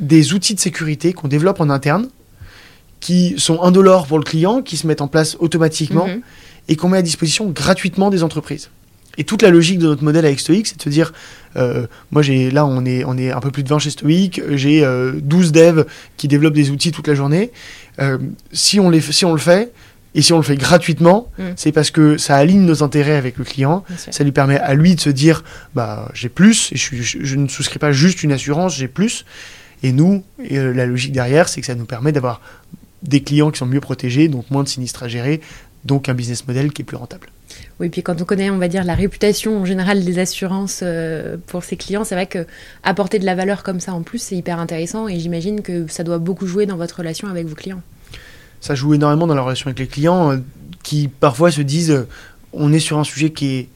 des 0.00 0.32
outils 0.32 0.54
de 0.54 0.60
sécurité 0.60 1.12
qu'on 1.12 1.28
développe 1.28 1.60
en 1.60 1.70
interne, 1.70 2.08
qui 3.00 3.34
sont 3.38 3.62
indolores 3.62 4.06
pour 4.06 4.18
le 4.18 4.24
client, 4.24 4.62
qui 4.62 4.76
se 4.76 4.86
mettent 4.86 5.00
en 5.02 5.08
place 5.08 5.36
automatiquement 5.40 6.06
Mhm. 6.06 6.20
et 6.68 6.76
qu'on 6.76 6.88
met 6.88 6.98
à 6.98 7.02
disposition 7.02 7.48
gratuitement 7.50 8.10
des 8.10 8.22
entreprises. 8.22 8.70
Et 9.16 9.24
toute 9.24 9.42
la 9.42 9.50
logique 9.50 9.78
de 9.80 9.86
notre 9.86 10.04
modèle 10.04 10.24
avec 10.24 10.38
Stoic, 10.38 10.66
c'est 10.66 10.76
de 10.76 10.82
se 10.82 10.88
dire, 10.88 11.12
euh, 11.56 11.86
moi 12.12 12.22
j'ai 12.22 12.50
là 12.52 12.64
on 12.64 12.84
est, 12.84 13.04
on 13.04 13.16
est 13.18 13.32
un 13.32 13.40
peu 13.40 13.50
plus 13.50 13.64
de 13.64 13.68
20 13.68 13.80
chez 13.80 13.90
Stoic, 13.90 14.40
j'ai 14.52 14.84
euh, 14.84 15.12
12 15.20 15.50
devs 15.50 15.86
qui 16.16 16.28
développent 16.28 16.54
des 16.54 16.70
outils 16.70 16.92
toute 16.92 17.08
la 17.08 17.14
journée. 17.16 17.50
Euh, 18.00 18.18
si, 18.52 18.78
on 18.78 18.90
les, 18.90 19.00
si 19.00 19.24
on 19.24 19.32
le 19.32 19.40
fait, 19.40 19.72
et 20.18 20.22
si 20.22 20.32
on 20.32 20.36
le 20.36 20.42
fait 20.42 20.56
gratuitement, 20.56 21.30
Mm. 21.38 21.42
c'est 21.56 21.70
parce 21.72 21.90
que 21.90 22.16
ça 22.18 22.36
aligne 22.36 22.64
nos 22.66 22.82
intérêts 22.82 23.16
avec 23.16 23.38
le 23.38 23.44
client, 23.44 23.84
ça 24.10 24.24
lui 24.24 24.32
permet 24.32 24.58
à 24.58 24.74
lui 24.74 24.94
de 24.96 25.00
se 25.00 25.10
dire 25.10 25.44
bah 25.74 26.10
j'ai 26.12 26.28
plus 26.28 26.70
et 26.72 26.76
je, 26.76 26.82
suis- 26.82 27.02
je- 27.02 27.18
je 27.22 27.36
ne 27.36 27.46
souscris 27.48 27.78
pas 27.78 27.92
juste 27.92 28.22
une 28.24 28.32
assurance 28.32 28.74
j'ai 28.76 28.88
plus 28.88 29.24
et 29.84 29.92
nous 29.92 30.24
et, 30.42 30.58
euh, 30.58 30.72
la 30.74 30.86
logique 30.86 31.12
derrière 31.12 31.48
c'est 31.48 31.60
que 31.60 31.66
ça 31.66 31.74
nous 31.76 31.84
permet 31.86 32.10
d'avoir 32.12 32.40
des 33.02 33.22
clients 33.22 33.50
qui 33.52 33.58
sont 33.58 33.66
mieux 33.66 33.80
protégés 33.80 34.26
donc 34.28 34.50
moins 34.50 34.64
de 34.64 34.68
sinistres 34.68 35.04
à 35.04 35.08
gérer 35.08 35.40
donc 35.84 36.08
un 36.08 36.14
business 36.14 36.46
model 36.48 36.72
qui 36.72 36.82
est 36.82 36.84
plus 36.84 36.96
rentable 36.96 37.28
Oui, 37.78 37.88
puis 37.88 38.02
quand 38.02 38.20
on 38.20 38.24
connaît, 38.24 38.50
on 38.50 38.58
va 38.58 38.66
dire, 38.66 38.82
la 38.82 38.96
réputation 38.96 39.56
en 39.60 39.64
général 39.64 40.04
des 40.04 40.18
assurances 40.18 40.80
euh, 40.82 41.36
pour 41.46 41.62
ses 41.62 41.76
clients, 41.76 42.02
c'est 42.02 42.16
vrai 42.16 42.26
que 42.26 42.44
apporter 42.82 43.20
de 43.20 43.24
la 43.24 43.36
valeur 43.36 43.62
comme 43.62 43.78
ça 43.78 43.92
en 43.94 44.02
plus, 44.02 44.18
c'est 44.18 44.34
hyper 44.36 44.58
intéressant 44.58 45.06
et 45.06 45.20
j'imagine 45.20 45.62
que 45.62 45.86
ça 45.88 46.02
doit 46.02 46.18
beaucoup 46.18 46.48
jouer 46.48 46.66
dans 46.66 46.76
votre 46.76 46.96
relation 46.98 47.28
avec 47.28 47.46
vos 47.46 47.54
clients. 47.54 47.80
Ça 48.60 48.74
joue 48.74 48.94
énormément 48.94 49.26
dans 49.26 49.34
la 49.34 49.42
relation 49.42 49.66
avec 49.68 49.78
les 49.78 49.86
clients 49.86 50.32
euh, 50.32 50.36
qui 50.82 51.08
parfois 51.08 51.50
se 51.50 51.60
disent 51.62 51.90
euh, 51.90 52.06
on 52.52 52.72
est 52.72 52.80
sur 52.80 52.98
un 52.98 53.04
sujet 53.04 53.30
qui 53.30 53.46
est 53.56 53.68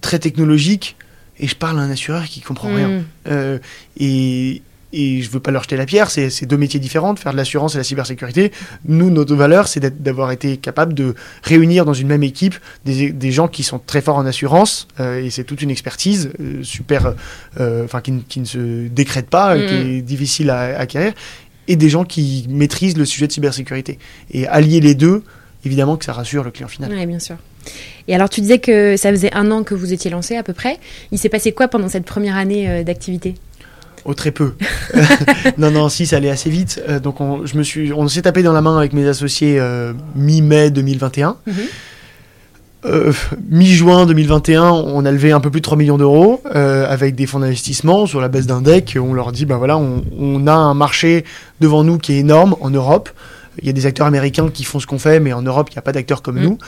très 0.00 0.18
technologique 0.18 0.96
et 1.38 1.46
je 1.48 1.54
parle 1.56 1.78
à 1.78 1.82
un 1.82 1.90
assureur 1.90 2.24
qui 2.24 2.40
comprend 2.40 2.68
rien 2.74 2.88
Mhm. 2.88 3.04
Euh, 3.28 3.58
et, 3.98 4.62
et 4.92 5.20
je 5.20 5.30
veux 5.30 5.40
pas 5.40 5.50
leur 5.50 5.64
jeter 5.64 5.76
la 5.76 5.84
pierre, 5.84 6.10
c'est 6.10 6.46
deux 6.46 6.56
métiers 6.56 6.80
différents, 6.80 7.12
de 7.12 7.18
faire 7.18 7.32
de 7.32 7.36
l'assurance 7.36 7.74
et 7.74 7.76
de 7.76 7.80
la 7.80 7.84
cybersécurité. 7.84 8.52
Nous, 8.86 9.10
notre 9.10 9.34
valeur, 9.34 9.66
c'est 9.68 9.80
d'avoir 10.02 10.30
été 10.30 10.56
capable 10.56 10.94
de 10.94 11.14
réunir 11.42 11.84
dans 11.84 11.92
une 11.92 12.06
même 12.06 12.22
équipe 12.22 12.54
des, 12.86 13.10
des 13.10 13.32
gens 13.32 13.48
qui 13.48 13.62
sont 13.64 13.78
très 13.84 14.00
forts 14.00 14.16
en 14.16 14.24
assurance, 14.24 14.86
euh, 15.00 15.20
et 15.22 15.28
c'est 15.30 15.44
toute 15.44 15.60
une 15.60 15.70
expertise 15.70 16.30
euh, 16.40 16.62
super, 16.62 17.14
euh, 17.60 17.86
qui, 18.02 18.12
ne- 18.12 18.20
qui 18.20 18.40
ne 18.40 18.44
se 18.46 18.86
décrète 18.88 19.28
pas, 19.28 19.58
qui 19.58 19.74
Mhm. 19.74 19.90
est 19.98 20.02
difficile 20.02 20.48
à, 20.50 20.60
à 20.60 20.78
acquérir, 20.78 21.12
et 21.68 21.76
des 21.76 21.88
gens 21.88 22.04
qui 22.04 22.46
maîtrisent 22.48 22.96
le 22.96 23.04
sujet 23.04 23.26
de 23.26 23.32
cybersécurité. 23.32 23.98
Et 24.30 24.46
allier 24.46 24.80
les 24.80 24.94
deux, 24.94 25.22
évidemment 25.64 25.96
que 25.96 26.04
ça 26.04 26.12
rassure 26.12 26.44
le 26.44 26.50
client 26.50 26.68
final. 26.68 26.90
Oui, 26.92 27.06
bien 27.06 27.18
sûr. 27.18 27.36
Et 28.08 28.14
alors, 28.14 28.28
tu 28.28 28.40
disais 28.40 28.58
que 28.58 28.96
ça 28.96 29.10
faisait 29.10 29.32
un 29.34 29.50
an 29.50 29.64
que 29.64 29.74
vous 29.74 29.92
étiez 29.92 30.10
lancé 30.10 30.36
à 30.36 30.42
peu 30.42 30.52
près. 30.52 30.78
Il 31.12 31.18
s'est 31.18 31.28
passé 31.28 31.52
quoi 31.52 31.68
pendant 31.68 31.88
cette 31.88 32.04
première 32.04 32.36
année 32.36 32.68
euh, 32.68 32.84
d'activité? 32.84 33.34
Oh, 34.04 34.14
très 34.14 34.30
peu. 34.30 34.52
non, 35.58 35.72
non, 35.72 35.88
si, 35.88 36.06
ça 36.06 36.18
allait 36.18 36.30
assez 36.30 36.48
vite. 36.48 36.80
Euh, 36.88 37.00
donc, 37.00 37.20
on, 37.20 37.44
je 37.44 37.56
me 37.56 37.64
suis, 37.64 37.92
on 37.92 38.06
s'est 38.06 38.22
tapé 38.22 38.44
dans 38.44 38.52
la 38.52 38.62
main 38.62 38.78
avec 38.78 38.92
mes 38.92 39.06
associés 39.08 39.58
euh, 39.58 39.92
mi-mai 40.14 40.70
2021. 40.70 41.36
Mhm. 41.46 41.54
Euh, 42.86 43.12
Mi-juin 43.50 44.06
2021, 44.06 44.70
on 44.70 45.04
a 45.04 45.10
levé 45.10 45.32
un 45.32 45.40
peu 45.40 45.50
plus 45.50 45.60
de 45.60 45.64
3 45.64 45.76
millions 45.76 45.98
d'euros 45.98 46.40
euh, 46.54 46.86
avec 46.88 47.14
des 47.14 47.26
fonds 47.26 47.40
d'investissement 47.40 48.06
sur 48.06 48.20
la 48.20 48.28
base 48.28 48.46
d'un 48.46 48.62
deck. 48.62 48.96
On 49.00 49.12
leur 49.12 49.32
dit, 49.32 49.44
ben 49.44 49.56
voilà, 49.56 49.76
on, 49.76 50.04
on 50.18 50.46
a 50.46 50.52
un 50.54 50.74
marché 50.74 51.24
devant 51.60 51.82
nous 51.84 51.98
qui 51.98 52.12
est 52.14 52.18
énorme 52.18 52.54
en 52.60 52.70
Europe. 52.70 53.10
Il 53.60 53.66
y 53.66 53.70
a 53.70 53.72
des 53.72 53.86
acteurs 53.86 54.06
américains 54.06 54.50
qui 54.50 54.64
font 54.64 54.78
ce 54.80 54.86
qu'on 54.86 54.98
fait, 54.98 55.18
mais 55.18 55.32
en 55.32 55.40
Europe, 55.42 55.68
il 55.70 55.74
n'y 55.74 55.78
a 55.78 55.82
pas 55.82 55.92
d'acteurs 55.92 56.20
comme 56.22 56.36
Mm. 56.38 56.42
nous. 56.44 56.58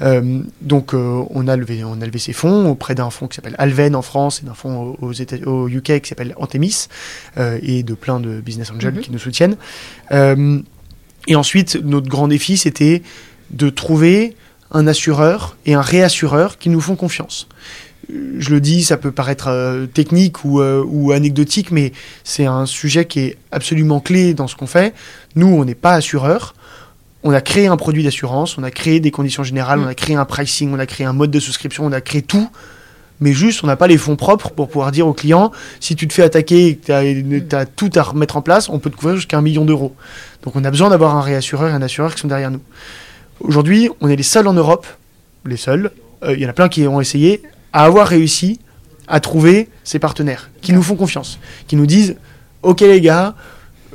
Euh, 0.00 0.38
donc, 0.62 0.94
on, 0.94 1.48
a 1.48 1.56
levé, 1.56 1.82
on 1.84 2.00
a 2.00 2.06
levé 2.06 2.18
ces 2.20 2.32
fonds 2.32 2.70
auprès 2.70 2.94
d'un 2.94 3.10
fonds 3.10 3.26
qui 3.26 3.34
s'appelle 3.36 3.56
Alven 3.58 3.96
en 3.96 4.02
France 4.02 4.40
et 4.42 4.46
d'un 4.46 4.54
fonds 4.54 4.96
aux, 5.02 5.12
États- 5.12 5.44
au 5.46 5.68
UK 5.68 6.00
qui 6.00 6.08
s'appelle 6.08 6.34
Antemis 6.38 6.86
et 7.62 7.82
de 7.82 7.94
plein 7.94 8.20
de 8.20 8.40
business 8.40 8.70
angels 8.70 8.94
Mhm. 8.94 9.00
qui 9.00 9.10
nous 9.10 9.18
soutiennent. 9.18 9.56
Et 11.28 11.34
ensuite, 11.34 11.78
notre 11.84 12.08
grand 12.08 12.28
défi, 12.28 12.56
c'était 12.56 13.02
de 13.50 13.68
trouver 13.68 14.36
un 14.70 14.86
assureur 14.86 15.56
et 15.66 15.74
un 15.74 15.80
réassureur 15.80 16.58
qui 16.58 16.68
nous 16.68 16.80
font 16.80 16.96
confiance. 16.96 17.48
Je 18.08 18.50
le 18.50 18.60
dis, 18.60 18.84
ça 18.84 18.96
peut 18.96 19.10
paraître 19.10 19.48
euh, 19.48 19.86
technique 19.86 20.44
ou, 20.44 20.60
euh, 20.60 20.84
ou 20.86 21.10
anecdotique, 21.12 21.72
mais 21.72 21.92
c'est 22.22 22.46
un 22.46 22.64
sujet 22.66 23.04
qui 23.04 23.20
est 23.20 23.36
absolument 23.50 24.00
clé 24.00 24.32
dans 24.32 24.46
ce 24.46 24.54
qu'on 24.54 24.66
fait. 24.66 24.94
Nous, 25.34 25.48
on 25.48 25.64
n'est 25.64 25.74
pas 25.74 25.94
assureur. 25.94 26.54
On 27.24 27.32
a 27.32 27.40
créé 27.40 27.66
un 27.66 27.76
produit 27.76 28.04
d'assurance, 28.04 28.56
on 28.58 28.62
a 28.62 28.70
créé 28.70 29.00
des 29.00 29.10
conditions 29.10 29.42
générales, 29.42 29.80
on 29.80 29.86
a 29.86 29.94
créé 29.94 30.14
un 30.14 30.24
pricing, 30.24 30.72
on 30.72 30.78
a 30.78 30.86
créé 30.86 31.04
un 31.04 31.12
mode 31.12 31.32
de 31.32 31.40
souscription, 31.40 31.84
on 31.84 31.90
a 31.90 32.00
créé 32.00 32.22
tout. 32.22 32.48
Mais 33.20 33.32
juste, 33.32 33.64
on 33.64 33.66
n'a 33.66 33.76
pas 33.76 33.86
les 33.86 33.96
fonds 33.96 34.16
propres 34.16 34.50
pour 34.50 34.68
pouvoir 34.68 34.92
dire 34.92 35.06
au 35.06 35.12
client, 35.12 35.50
si 35.80 35.96
tu 35.96 36.06
te 36.06 36.12
fais 36.12 36.22
attaquer 36.22 36.66
et 36.68 36.76
que 36.76 37.38
tu 37.40 37.56
as, 37.56 37.66
tout 37.66 37.90
à 37.94 38.02
remettre 38.02 38.36
en 38.36 38.42
place, 38.42 38.68
on 38.68 38.78
peut 38.78 38.90
te 38.90 38.96
couvrir 38.96 39.16
jusqu'à 39.16 39.38
un 39.38 39.42
million 39.42 39.64
d'euros. 39.64 39.94
Donc 40.42 40.54
on 40.54 40.64
a 40.64 40.70
besoin 40.70 40.90
d'avoir 40.90 41.16
un 41.16 41.22
réassureur 41.22 41.70
et 41.70 41.72
un 41.72 41.82
assureur 41.82 42.14
qui 42.14 42.20
sont 42.20 42.28
derrière 42.28 42.50
nous. 42.50 42.60
Aujourd'hui, 43.40 43.88
on 44.00 44.08
est 44.08 44.16
les 44.16 44.22
seuls 44.22 44.46
en 44.48 44.52
Europe, 44.54 44.86
les 45.44 45.56
seuls, 45.56 45.90
euh, 46.22 46.34
il 46.34 46.40
y 46.40 46.46
en 46.46 46.48
a 46.48 46.52
plein 46.52 46.68
qui 46.68 46.86
ont 46.86 47.00
essayé, 47.00 47.42
à 47.72 47.84
avoir 47.84 48.08
réussi 48.08 48.58
à 49.08 49.20
trouver 49.20 49.68
ces 49.84 49.98
partenaires 49.98 50.50
qui 50.62 50.72
nous 50.72 50.82
font 50.82 50.96
confiance, 50.96 51.38
qui 51.68 51.76
nous 51.76 51.86
disent 51.86 52.16
Ok 52.62 52.80
les 52.80 53.00
gars, 53.00 53.34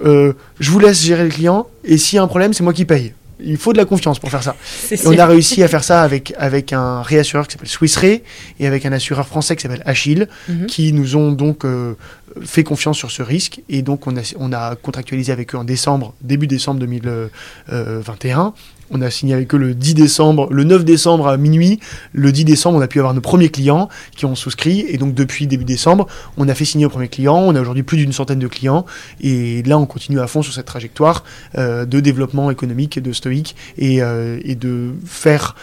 euh, 0.06 0.34
je 0.60 0.72
vous 0.72 0.80
laisse 0.80 1.02
gérer 1.04 1.24
le 1.24 1.30
client 1.30 1.68
et 1.84 1.98
s'il 1.98 2.16
y 2.18 2.20
a 2.20 2.24
un 2.24 2.28
problème, 2.28 2.54
c'est 2.54 2.64
moi 2.64 2.74
qui 2.74 2.86
paye. 2.86 3.14
Il 3.44 3.58
faut 3.58 3.74
de 3.74 3.78
la 3.78 3.86
confiance 3.86 4.20
pour 4.20 4.30
faire 4.30 4.44
ça. 4.44 4.56
Et 4.92 5.00
on 5.08 5.18
a 5.18 5.26
réussi 5.26 5.64
à 5.64 5.68
faire 5.68 5.84
ça 5.84 6.04
avec, 6.04 6.32
avec 6.38 6.74
un 6.74 7.02
réassureur 7.02 7.48
qui 7.48 7.54
s'appelle 7.54 7.68
Swiss 7.70 7.98
Re 7.98 8.20
et 8.60 8.68
avec 8.68 8.86
un 8.86 8.92
assureur 8.92 9.26
français 9.28 9.56
qui 9.56 9.64
s'appelle 9.64 9.82
Achille, 9.88 10.28
Mhm. 10.48 10.68
qui 10.68 10.94
nous 10.94 11.16
ont 11.16 11.32
donc 11.32 11.66
euh, 11.66 11.96
fait 12.44 12.64
confiance 12.64 12.98
sur 12.98 13.10
ce 13.10 13.24
risque. 13.24 13.64
Et 13.68 13.82
donc, 13.82 14.06
on 14.06 14.16
a, 14.16 14.22
on 14.38 14.54
a 14.54 14.76
contractualisé 14.76 15.32
avec 15.32 15.56
eux 15.56 15.58
en 15.58 15.64
décembre, 15.64 16.14
début 16.22 16.46
décembre 16.46 16.80
2021. 16.82 18.54
On 18.92 19.02
a 19.02 19.10
signé 19.10 19.34
avec 19.34 19.54
eux 19.54 19.58
le 19.58 19.74
10 19.74 19.94
décembre, 19.94 20.48
le 20.52 20.64
9 20.64 20.84
décembre 20.84 21.28
à 21.28 21.38
minuit. 21.38 21.80
Le 22.14 22.32
10 22.32 22.46
décembre, 22.46 22.78
on 22.78 22.82
a 22.82 22.88
pu 22.88 23.00
avoir 23.00 23.14
nos 23.14 23.22
premiers 23.22 23.50
clients 23.50 23.90
qui 24.16 24.26
ont 24.26 24.36
souscrit. 24.36 24.86
Et 24.88 24.98
donc, 24.98 25.14
depuis 25.14 25.48
début 25.48 25.66
décembre, 25.66 26.08
on 26.38 26.48
a 26.50 26.56
fait 26.56 26.66
signer 26.66 26.86
aux 26.86 26.90
premiers 26.90 27.08
clients. 27.08 27.38
On 27.38 27.56
a 27.56 27.62
aujourd'hui 27.62 27.84
plus 27.84 27.98
d'une 27.98 28.14
centaine 28.14 28.40
de 28.40 28.48
clients. 28.48 28.86
Et 29.22 29.64
là, 29.64 29.78
on 29.78 29.86
continue 29.86 30.20
à 30.20 30.28
fond 30.28 30.42
sur 30.42 30.54
cette 30.54 30.66
trajectoire 30.66 31.24
euh, 31.58 31.86
de 31.86 32.00
développement 32.00 32.52
économique 32.52 33.00
de 33.00 33.14
Stoic 33.14 33.56
et, 33.78 34.02
euh, 34.02 34.40
et 34.44 34.56
de 34.56 34.92
faire 35.06 35.56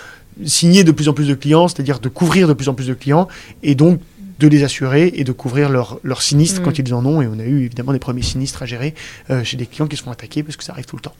signer 0.44 0.84
de 0.84 0.92
plus 0.92 1.08
en 1.08 1.12
plus 1.12 1.28
de 1.28 1.34
clients, 1.34 1.68
c'est-à-dire 1.68 2.00
de 2.00 2.08
couvrir 2.08 2.48
de 2.48 2.52
plus 2.52 2.68
en 2.68 2.74
plus 2.74 2.86
de 2.86 2.94
clients. 2.94 3.28
Et 3.62 3.74
donc, 3.74 4.00
de 4.38 4.48
les 4.48 4.62
assurer 4.62 5.12
et 5.16 5.24
de 5.24 5.32
couvrir 5.32 5.68
leurs 5.68 6.22
sinistres 6.22 6.60
Mm. 6.60 6.64
quand 6.64 6.78
ils 6.78 6.94
en 6.94 7.04
ont. 7.04 7.20
Et 7.22 7.26
on 7.26 7.38
a 7.38 7.44
eu 7.44 7.64
évidemment 7.64 7.92
des 7.92 7.98
premiers 7.98 8.22
sinistres 8.22 8.62
à 8.62 8.66
gérer 8.66 8.94
euh, 9.30 9.44
chez 9.44 9.56
des 9.56 9.66
clients 9.66 9.86
qui 9.86 9.96
se 9.96 10.02
font 10.02 10.10
attaquer 10.10 10.42
parce 10.42 10.56
que 10.56 10.64
ça 10.64 10.72
arrive 10.72 10.86
tout 10.86 10.96
le 10.96 11.02
temps. 11.02 11.14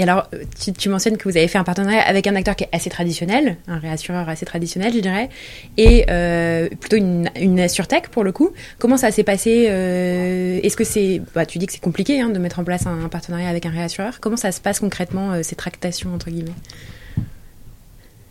Et 0.00 0.02
alors, 0.02 0.28
euh, 0.32 0.44
tu, 0.58 0.72
tu 0.72 0.88
mentionnes 0.88 1.18
que 1.18 1.28
vous 1.28 1.36
avez 1.36 1.46
fait 1.46 1.58
un 1.58 1.62
partenariat 1.62 2.00
avec 2.00 2.26
un 2.26 2.34
acteur 2.34 2.56
qui 2.56 2.64
est 2.64 2.70
assez 2.72 2.88
traditionnel, 2.88 3.58
un 3.68 3.78
réassureur 3.78 4.26
assez 4.30 4.46
traditionnel, 4.46 4.94
je 4.94 5.00
dirais, 5.00 5.28
et 5.76 6.06
euh, 6.08 6.70
plutôt 6.80 6.96
une, 6.96 7.28
une 7.38 7.60
assurtech 7.60 8.08
pour 8.08 8.24
le 8.24 8.32
coup. 8.32 8.48
Comment 8.78 8.96
ça 8.96 9.10
s'est 9.10 9.24
passé 9.24 9.66
euh, 9.68 10.58
Est-ce 10.62 10.78
que 10.78 10.84
c'est, 10.84 11.20
bah, 11.34 11.44
tu 11.44 11.58
dis 11.58 11.66
que 11.66 11.74
c'est 11.74 11.82
compliqué 11.82 12.18
hein, 12.18 12.30
de 12.30 12.38
mettre 12.38 12.60
en 12.60 12.64
place 12.64 12.86
un, 12.86 13.08
partenariat 13.08 13.50
avec 13.50 13.66
un 13.66 13.70
réassureur. 13.70 14.20
Comment 14.20 14.38
ça 14.38 14.52
se 14.52 14.62
passe 14.62 14.80
concrètement 14.80 15.32
euh, 15.32 15.42
ces 15.42 15.54
tractations 15.54 16.14
entre 16.14 16.30
guillemets? 16.30 16.54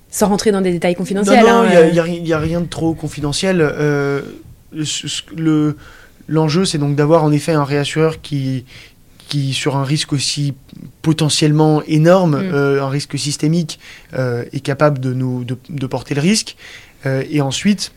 Sans 0.09 0.27
rentrer 0.27 0.49
dans 0.51 0.61
des 0.61 0.71
détails 0.71 0.95
confidentiels. 0.95 1.39
non, 1.39 1.45
non, 1.45 1.59
hein, 1.69 1.83
il 1.85 1.93
n'y 1.93 1.99
a, 1.99 2.07
y 2.07 2.33
a 2.33 2.39
rien 2.39 2.61
de 2.61 2.65
trop 2.65 2.95
confidentiel. 2.95 3.57
Le- 5.35 5.77
L'enjeu, 6.27 6.63
c'est 6.65 6.77
donc 6.77 6.95
d'avoir 6.95 7.23
en 7.23 7.31
effet 7.31 7.53
un 7.53 7.63
réassureur 7.63 8.21
qui, 8.21 8.65
qui, 9.29 9.53
sur 9.53 9.77
un 9.77 9.83
risque 9.83 10.11
aussi 10.11 10.53
potentiellement 11.01 11.81
énorme, 11.87 12.35
Mm. 12.37 12.53
euh, 12.53 12.83
un 12.83 12.89
risque 12.89 13.17
systémique, 13.17 13.79
euh, 14.17 14.43
est 14.51 14.59
capable 14.59 14.99
de, 14.99 15.13
nous, 15.13 15.45
de, 15.45 15.57
de 15.69 15.87
porter 15.87 16.15
le 16.15 16.21
risque. 16.21 16.57
Euh, 17.05 17.23
et 17.29 17.39
ensuite, 17.41 17.91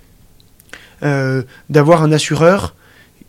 d'avoir 1.68 2.04
un 2.04 2.12
assureur 2.12 2.76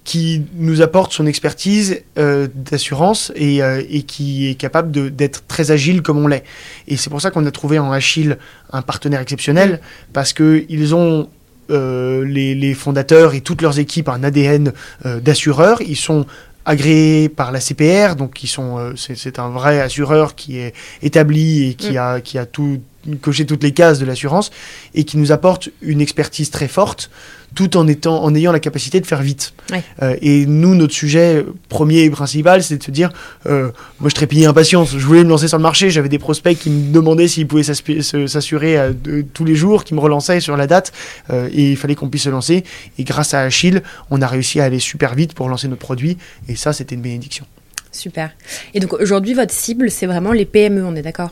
qui 0.03 0.43
nous 0.53 0.83
apporte 0.83 1.12
son 1.12 1.25
expertise 1.25 2.03
d'assurance 2.15 3.31
et, 3.36 3.62
et 3.89 4.03
qui 4.03 4.48
est 4.48 4.53
capable 4.53 4.91
d'être 5.15 5.48
très 5.48 5.72
agile 5.72 6.03
comme 6.03 6.19
on 6.19 6.27
l'est. 6.27 6.43
Et 6.88 6.98
c'est 6.98 7.10
pour 7.10 7.19
ça 7.19 7.31
qu'on 7.31 7.48
a 7.48 7.51
trouvé 7.51 7.79
en 7.79 7.91
Achille 7.91 8.38
un 8.72 8.83
partenaire 8.83 9.22
exceptionnel, 9.22 9.81
parce 10.13 10.33
qu'ils 10.33 10.93
ont 10.93 11.29
euh, 11.72 12.25
les, 12.25 12.74
fondateurs 12.74 13.33
et 13.33 13.39
toutes 13.39 13.62
leurs 13.62 13.79
équipes 13.79 14.10
un 14.10 14.22
ADN 14.24 14.74
euh, 15.05 15.22
d'assureurs. 15.22 15.81
Ils 15.81 15.95
sont 15.95 16.25
agréés 16.65 17.29
par 17.29 17.51
la 17.51 17.60
CPR, 17.60 18.15
donc 18.15 18.43
ils 18.43 18.48
sont, 18.48 18.77
euh, 18.77 18.93
c'est 18.96 19.39
un 19.39 19.50
vrai 19.50 19.82
assureur 19.82 20.36
qui 20.36 20.58
est 20.58 20.74
établi 21.01 21.70
et 21.70 21.74
qui 21.74 21.93
mm. 21.93 21.98
a, 21.98 22.22
qui 22.22 22.38
a 22.38 22.46
tout 22.46 22.82
coché 23.22 23.45
toutes 23.45 23.63
les 23.63 23.72
cases 23.72 24.00
de 24.00 24.05
l'assurance 24.05 24.51
et 24.93 25.03
qui 25.03 25.17
nous 25.17 25.31
apporte 25.31 25.69
une 25.81 26.01
expertise 26.01 26.50
très 26.50 26.67
forte 26.67 27.10
tout 27.55 27.77
en, 27.77 27.88
étant, 27.88 28.24
en 28.24 28.33
ayant 28.36 28.51
la 28.51 28.60
capacité 28.60 29.00
de 29.00 29.05
faire 29.05 29.22
vite. 29.22 29.53
Euh, 30.01 30.15
et 30.22 30.45
nous, 30.45 30.75
notre 30.75 30.93
sujet 30.93 31.45
premier 31.69 32.00
et 32.00 32.10
principal, 32.10 32.63
c'est 32.63 32.77
de 32.77 32.83
se 32.83 32.91
dire, 32.91 33.12
euh, 33.45 33.72
moi 34.00 34.10
je 34.10 34.15
trépignais 34.15 34.45
impatience, 34.45 34.98
je 34.98 35.05
voulais 35.05 35.24
me 35.24 35.29
lancer 35.29 35.48
sur 35.48 35.57
le 35.57 35.63
marché, 35.63 35.89
j'avais 35.89 36.10
des 36.10 36.19
prospects 36.19 36.57
qui 36.57 36.69
me 36.69 36.91
demandaient 36.91 37.27
s'ils 37.27 37.48
pouvaient 37.48 37.63
s'assurer 37.63 38.77
euh, 38.77 38.93
tous 39.33 39.45
les 39.45 39.55
jours, 39.55 39.83
qui 39.83 39.93
me 39.93 40.00
relançaient 40.00 40.39
sur 40.39 40.57
la 40.57 40.67
date, 40.67 40.91
et 41.31 41.72
il 41.72 41.77
fallait 41.77 41.95
qu'on 41.95 42.10
puisse 42.10 42.24
se 42.24 42.29
lancer. 42.29 42.63
Et 42.98 43.03
grâce 43.03 43.33
à 43.33 43.41
Achille, 43.41 43.83
on 44.10 44.22
a 44.22 44.27
réussi 44.27 44.60
à 44.60 44.65
aller 44.65 44.79
super 44.79 45.15
vite 45.15 45.33
pour 45.33 45.50
lancer 45.50 45.67
notre 45.67 45.81
produit, 45.81 46.17
et 46.48 46.55
ça, 46.55 46.74
c'était 46.74 46.95
une 46.95 47.01
bénédiction. 47.01 47.45
Super. 47.91 48.31
Et 48.74 48.79
donc 48.79 48.93
aujourd'hui, 48.93 49.33
votre 49.33 49.53
cible, 49.53 49.91
c'est 49.91 50.07
vraiment 50.07 50.31
les 50.31 50.45
PME, 50.45 50.83
on 50.83 50.95
est 50.95 51.03
d'accord? 51.03 51.31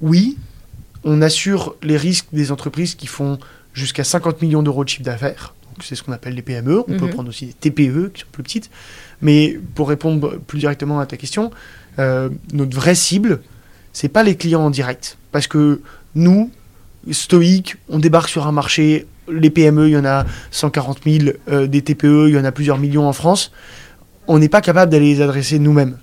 Oui, 0.00 0.36
on 1.04 1.22
assure 1.22 1.76
les 1.82 1.96
risques 1.96 2.28
des 2.32 2.52
entreprises 2.52 2.94
qui 2.94 3.06
font 3.06 3.38
jusqu'à 3.72 4.04
50 4.04 4.42
millions 4.42 4.62
d'euros 4.62 4.84
de 4.84 4.88
chiffre 4.88 5.04
d'affaires. 5.04 5.54
C'est 5.82 5.94
ce 5.94 6.02
qu'on 6.02 6.12
appelle 6.12 6.34
les 6.34 6.42
PME. 6.42 6.80
On 6.80 6.84
peut 6.84 7.06
mhm. 7.06 7.10
prendre 7.10 7.28
aussi 7.28 7.46
des 7.46 7.52
TPE 7.52 8.10
qui 8.12 8.22
sont 8.22 8.28
plus 8.32 8.42
petites. 8.42 8.70
Mais 9.22 9.58
pour 9.74 9.88
répondre 9.88 10.38
plus 10.46 10.58
directement 10.58 11.00
à 11.00 11.06
ta 11.06 11.16
question, 11.16 11.50
euh, 11.98 12.30
notre 12.52 12.74
vraie 12.74 12.94
cible, 12.94 13.40
c'est 13.92 14.08
pas 14.08 14.22
les 14.22 14.36
clients 14.36 14.62
en 14.62 14.70
direct. 14.70 15.18
Parce 15.32 15.46
que 15.46 15.80
nous, 16.14 16.50
stoïques, 17.10 17.76
on 17.88 17.98
débarque 17.98 18.28
sur 18.28 18.46
un 18.46 18.52
marché. 18.52 19.06
Les 19.30 19.50
PME, 19.50 19.88
il 19.88 19.92
y 19.92 19.96
en 19.96 20.04
a 20.04 20.24
140 20.50 21.00
000, 21.04 21.36
euh, 21.48 21.66
des 21.66 21.82
TPE, 21.82 22.28
il 22.28 22.34
y 22.34 22.38
en 22.38 22.44
a 22.44 22.52
plusieurs 22.52 22.78
millions 22.78 23.06
en 23.08 23.12
France. 23.12 23.52
On 24.28 24.38
n'est 24.38 24.48
pas 24.48 24.60
capable 24.60 24.90
d'aller 24.90 25.14
les 25.14 25.20
adresser 25.20 25.58
nous-mêmes. 25.58 25.98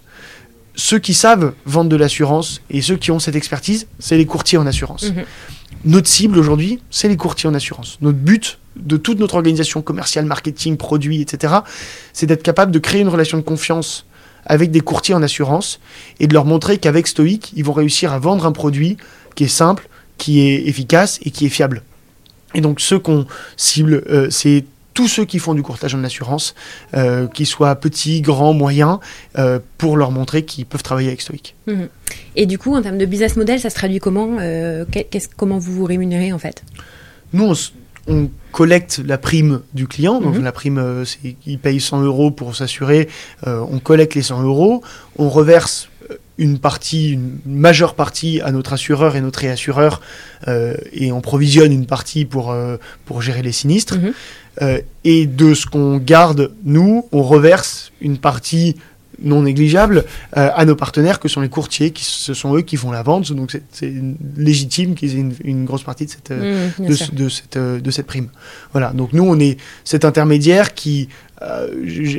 Ceux 0.75 0.99
qui 0.99 1.13
savent 1.13 1.53
vendre 1.65 1.89
de 1.89 1.95
l'assurance 1.95 2.61
et 2.69 2.81
ceux 2.81 2.95
qui 2.95 3.11
ont 3.11 3.19
cette 3.19 3.35
expertise, 3.35 3.87
c'est 3.99 4.17
les 4.17 4.25
courtiers 4.25 4.57
en 4.57 4.65
assurance. 4.65 5.11
Mhm. 5.11 5.23
Notre 5.85 6.07
cible 6.07 6.39
aujourd'hui, 6.39 6.79
c'est 6.89 7.09
les 7.09 7.17
courtiers 7.17 7.49
en 7.49 7.53
assurance. 7.53 7.97
Notre 8.01 8.17
but 8.17 8.57
de 8.75 8.97
toute 8.97 9.19
notre 9.19 9.35
organisation 9.35 9.81
commerciale, 9.81 10.25
marketing, 10.25 10.77
produits, 10.77 11.21
etc., 11.21 11.53
c'est 12.11 12.25
d'être 12.25 12.43
capable 12.43 12.71
de 12.71 12.79
créer 12.79 13.01
une 13.01 13.09
relation 13.09 13.37
de 13.37 13.43
confiance 13.43 14.05
avec 14.45 14.71
des 14.71 14.81
courtiers 14.81 15.13
en 15.13 15.21
assurance 15.21 15.79
et 16.19 16.27
de 16.27 16.33
leur 16.33 16.45
montrer 16.45 16.77
qu'avec 16.77 17.07
Stoic, 17.07 17.53
ils 17.55 17.63
vont 17.63 17.73
réussir 17.73 18.11
à 18.13 18.19
vendre 18.19 18.45
un 18.45 18.51
produit 18.51 18.97
qui 19.35 19.45
est 19.45 19.47
simple, 19.47 19.87
qui 20.17 20.41
est 20.41 20.67
efficace 20.67 21.19
et 21.23 21.31
qui 21.31 21.45
est 21.45 21.49
fiable. 21.49 21.83
Et 22.53 22.61
donc 22.61 22.81
ceux 22.81 22.99
qu'on 22.99 23.25
cible, 23.57 24.03
euh, 24.09 24.29
c'est 24.29 24.65
tous 24.93 25.07
ceux 25.07 25.25
qui 25.25 25.39
font 25.39 25.53
du 25.53 25.63
courtage 25.63 25.95
en 25.95 26.03
assurance, 26.03 26.55
euh, 26.95 27.27
qu'ils 27.27 27.47
soient 27.47 27.75
petits, 27.75 28.21
grands, 28.21 28.53
moyens, 28.53 28.99
euh, 29.37 29.59
pour 29.77 29.97
leur 29.97 30.11
montrer 30.11 30.43
qu'ils 30.43 30.65
peuvent 30.65 30.83
travailler 30.83 31.09
avec 31.09 31.21
Stoic. 31.21 31.55
Mhm. 31.67 31.89
Et 32.35 32.45
du 32.45 32.57
coup, 32.57 32.75
en 32.75 32.81
termes 32.81 32.97
de 32.97 33.05
business 33.05 33.35
model, 33.35 33.59
ça 33.59 33.69
se 33.69 33.75
traduit 33.75 33.99
comment 33.99 34.37
euh, 34.39 34.85
Comment 35.37 35.57
vous 35.57 35.73
vous 35.73 35.85
rémunérez 35.85 36.33
en 36.33 36.39
fait? 36.39 36.63
Nous, 37.33 37.53
on, 38.07 38.29
collecte 38.51 39.01
la 39.03 39.17
prime 39.17 39.61
du 39.73 39.87
client. 39.87 40.21
Donc 40.21 40.35
mhm. 40.35 40.43
la 40.43 40.51
prime, 40.51 41.03
il 41.47 41.57
paye 41.57 41.79
100 41.79 42.03
euros 42.03 42.29
pour 42.29 42.55
s'assurer. 42.55 43.09
on 43.47 43.79
collecte 43.79 44.13
les 44.13 44.21
100 44.21 44.43
euros. 44.43 44.83
On 45.17 45.29
reverse 45.29 45.89
une 46.37 46.57
partie, 46.57 47.11
une 47.11 47.39
majeure 47.45 47.93
partie 47.95 48.41
à 48.41 48.51
notre 48.51 48.73
assureur 48.73 49.15
et 49.15 49.21
notre 49.21 49.39
réassureur, 49.39 50.01
et 50.91 51.11
on 51.11 51.21
provisionne 51.21 51.71
une 51.71 51.85
partie 51.85 52.25
pour, 52.25 52.55
pour 53.05 53.21
gérer 53.21 53.43
les 53.43 53.51
sinistres. 53.51 53.97
Mhm. 53.97 54.13
Euh, 54.61 54.79
et 55.03 55.25
de 55.25 55.53
ce 55.53 55.65
qu'on 55.65 55.97
garde, 55.97 56.51
nous, 56.63 57.07
on 57.11 57.23
reverse 57.23 57.91
une 58.01 58.17
partie 58.17 58.75
non 59.21 59.43
négligeable 59.43 60.05
euh, 60.37 60.49
à 60.53 60.65
nos 60.65 60.75
partenaires 60.75 61.19
que 61.19 61.27
sont 61.27 61.41
les 61.41 61.49
courtiers, 61.49 61.91
qui 61.91 62.03
ce 62.03 62.33
sont 62.33 62.55
eux 62.55 62.61
qui 62.61 62.77
font 62.77 62.91
la 62.91 63.03
vente, 63.03 63.31
donc 63.31 63.55
c'est 63.71 63.93
légitime 64.35 64.95
qu'ils 64.95 65.17
aient 65.17 65.25
une, 65.43 65.65
grosse 65.65 65.83
partie 65.83 66.05
de 66.05 66.11
cette, 66.11 66.31
euh, 66.31 66.67
mmh, 66.79 66.85
de, 66.85 67.29
cette, 67.29 67.57
de 67.57 67.91
cette 67.91 68.07
prime. 68.07 68.29
Voilà, 68.73 68.91
donc 68.91 69.13
nous 69.13 69.23
on 69.23 69.39
est 69.39 69.57
cet 69.83 70.03
intermédiaire 70.03 70.73
qui 70.73 71.09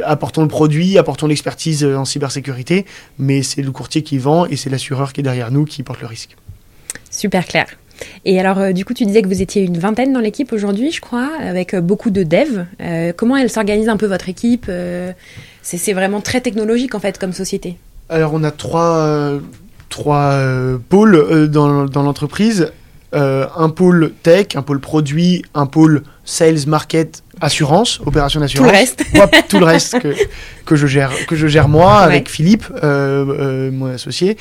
apportons 0.04 0.42
le 0.42 0.48
produit, 0.48 0.98
apportons 0.98 1.26
l'expertise 1.26 1.84
en 1.84 2.04
cybersécurité, 2.04 2.84
mais 3.18 3.42
c'est 3.42 3.62
le 3.62 3.70
courtier 3.72 4.02
qui 4.02 4.18
vend 4.18 4.46
et 4.46 4.56
c'est 4.56 4.70
l'assureur 4.70 5.12
qui 5.12 5.20
est 5.20 5.24
derrière 5.24 5.50
nous 5.50 5.64
qui 5.64 5.82
porte 5.82 6.00
le 6.00 6.06
risque. 6.06 6.36
Super 7.10 7.46
clair. 7.46 7.66
Et 8.24 8.40
alors, 8.40 8.58
euh, 8.58 8.72
du 8.72 8.84
coup, 8.84 8.94
tu 8.94 9.04
disais 9.04 9.22
que 9.22 9.28
vous 9.28 9.42
étiez 9.42 9.62
une 9.62 9.78
vingtaine 9.78 10.12
dans 10.12 10.20
l'équipe 10.20 10.52
aujourd'hui, 10.52 10.90
je 10.90 11.00
crois, 11.00 11.30
avec 11.40 11.74
euh, 11.74 11.80
beaucoup 11.80 12.10
de 12.10 12.22
devs. 12.22 12.66
Euh, 12.80 13.12
comment 13.16 13.36
elle 13.36 13.50
s'organise 13.50 13.88
un 13.88 13.96
peu 13.96 14.06
votre 14.06 14.28
équipe 14.28 14.70
C'est 15.62 15.92
vraiment 15.92 16.20
très 16.20 16.40
technologique, 16.40 16.94
en 16.94 17.00
fait, 17.00 17.18
comme 17.18 17.32
société. 17.32 17.76
Alors, 18.08 18.32
on 18.34 18.42
a 18.44 18.50
trois, 18.50 19.38
trois 19.88 20.38
pôles 20.88 21.48
dans, 21.48 21.86
dans 21.86 22.02
l'entreprise. 22.02 22.72
Un 23.14 23.68
pôle 23.68 24.12
tech, 24.22 24.48
un 24.56 24.62
pôle 24.62 24.80
produit, 24.80 25.44
un 25.54 25.66
pôle 25.66 26.02
sales, 26.24 26.66
market, 26.66 27.22
assurance, 27.40 28.00
opération 28.04 28.40
d'assurance. 28.40 28.66
Tout 28.66 28.72
le 28.72 28.78
reste. 28.78 29.04
tout 29.48 29.58
le 29.58 29.64
reste 29.64 30.00
que, 30.00 30.14
que, 30.64 30.76
je 30.76 30.86
gère, 30.86 31.12
que 31.26 31.36
je 31.36 31.46
gère 31.46 31.68
moi 31.68 31.98
avec 31.98 32.28
Philippe, 32.28 32.64
mon 32.82 33.86
associé. 33.86 34.36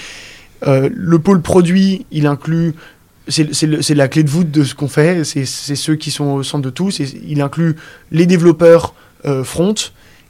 le 0.66 1.18
pôle 1.20 1.42
produit, 1.42 2.06
il 2.12 2.26
inclut 2.28 2.74
c'est 3.28 3.96
la 3.96 4.08
clé 4.08 4.24
de 4.24 4.30
voûte 4.30 4.52
de 4.52 4.64
ce 4.64 4.76
qu'on 4.76 4.88
fait. 4.88 5.24
C'est 5.24 5.46
ceux 5.46 5.96
qui 5.96 6.12
sont 6.12 6.26
au 6.26 6.44
centre 6.44 6.64
de 6.64 6.70
tout. 6.70 6.90
Il 6.90 7.42
inclut 7.42 7.76
les 8.12 8.26
développeurs 8.26 8.94
euh, 9.26 9.44
front 9.44 9.76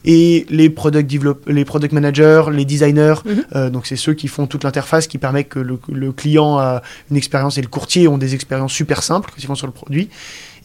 et 0.05 0.45
les 0.49 0.69
product, 0.69 1.11
les 1.47 1.65
product 1.65 1.93
managers, 1.93 2.43
les 2.51 2.65
designers. 2.65 3.15
Mhm. 3.25 3.45
Euh, 3.55 3.69
donc, 3.69 3.87
c'est 3.87 3.95
ceux 3.95 4.13
qui 4.13 4.27
font 4.27 4.47
toute 4.47 4.63
l'interface 4.63 5.07
qui 5.07 5.17
permet 5.17 5.43
que 5.43 5.59
le, 5.59 6.11
client 6.11 6.57
a 6.57 6.81
une 7.09 7.17
expérience 7.17 7.57
et 7.57 7.61
le 7.61 7.67
courtier 7.67 8.07
ont 8.07 8.17
des 8.17 8.35
expériences 8.35 8.73
super 8.73 9.03
simples 9.03 9.31
quand 9.33 9.41
ils 9.41 9.47
vont 9.47 9.55
sur 9.55 9.67
le 9.67 9.73
produit. 9.73 10.09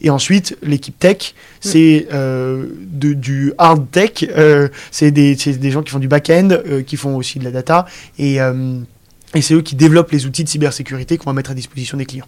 Et 0.01 0.09
ensuite, 0.09 0.57
l'équipe 0.63 0.97
tech, 0.97 1.17
mhm. 1.17 1.71
c'est 1.71 2.07
euh, 2.13 2.67
du 2.91 3.53
hard 3.57 3.89
tech. 3.91 4.25
c'est 4.91 5.11
des, 5.11 5.35
des, 5.35 5.71
gens 5.71 5.83
qui 5.83 5.91
font 5.91 5.99
du 5.99 6.07
back-end, 6.07 6.49
qui 6.85 6.97
font 6.97 7.15
aussi 7.15 7.39
de 7.39 7.43
la 7.43 7.51
data. 7.51 7.85
Et 8.17 8.39
et 9.35 9.41
c'est 9.41 9.53
eux 9.53 9.61
qui 9.61 9.75
développent 9.75 10.11
les 10.11 10.25
outils 10.25 10.43
de 10.43 10.49
cybersécurité 10.49 11.17
qu'on 11.17 11.29
va 11.29 11.33
mettre 11.33 11.51
à 11.51 11.53
disposition 11.53 11.97
des 11.97 12.05
clients. 12.05 12.27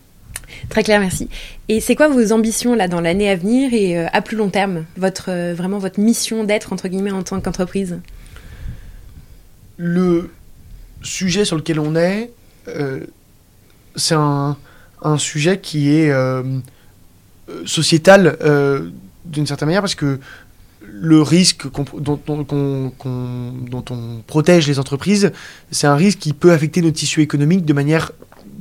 Très 0.69 0.83
clair, 0.83 0.99
merci. 0.99 1.29
Et 1.67 1.79
c'est 1.79 1.95
quoi 1.95 2.07
vos 2.07 2.31
ambitions 2.31 2.75
là 2.75 2.87
dans 2.87 3.01
l'année 3.01 3.29
à 3.29 3.35
venir 3.35 3.73
et 3.73 3.97
euh, 3.97 4.07
à 4.13 4.21
plus 4.21 4.37
long 4.37 4.49
terme, 4.49 4.85
votre 4.97 5.29
euh, 5.29 5.53
vraiment 5.53 5.79
votre 5.79 5.99
mission 5.99 6.43
d'être 6.43 6.73
entre 6.73 6.87
guillemets 6.87 7.11
en 7.11 7.23
tant 7.23 7.39
qu'entreprise? 7.41 7.99
Le 9.77 10.29
sujet 11.01 11.45
sur 11.45 11.55
lequel 11.55 11.79
on 11.79 11.95
est, 11.95 12.31
euh, 12.67 13.01
c'est 13.95 14.15
un, 14.15 14.57
un, 15.01 15.17
sujet 15.17 15.59
qui 15.59 15.89
est 15.89 16.13
sociétal 17.65 18.37
d'une 19.25 19.47
certaine 19.47 19.67
manière 19.67 19.81
parce 19.81 19.95
que 19.95 20.19
le 20.81 21.21
risque 21.21 21.67
dont, 21.99 22.19
on 22.27 24.21
protège 24.27 24.67
les 24.67 24.79
entreprises, 24.79 25.31
c'est 25.71 25.87
un 25.87 25.95
risque 25.95 26.19
qui 26.19 26.33
peut 26.33 26.51
affecter 26.51 26.81
notre 26.81 26.97
tissu 26.97 27.21
économique 27.21 27.65
de 27.65 27.73
manière 27.73 28.11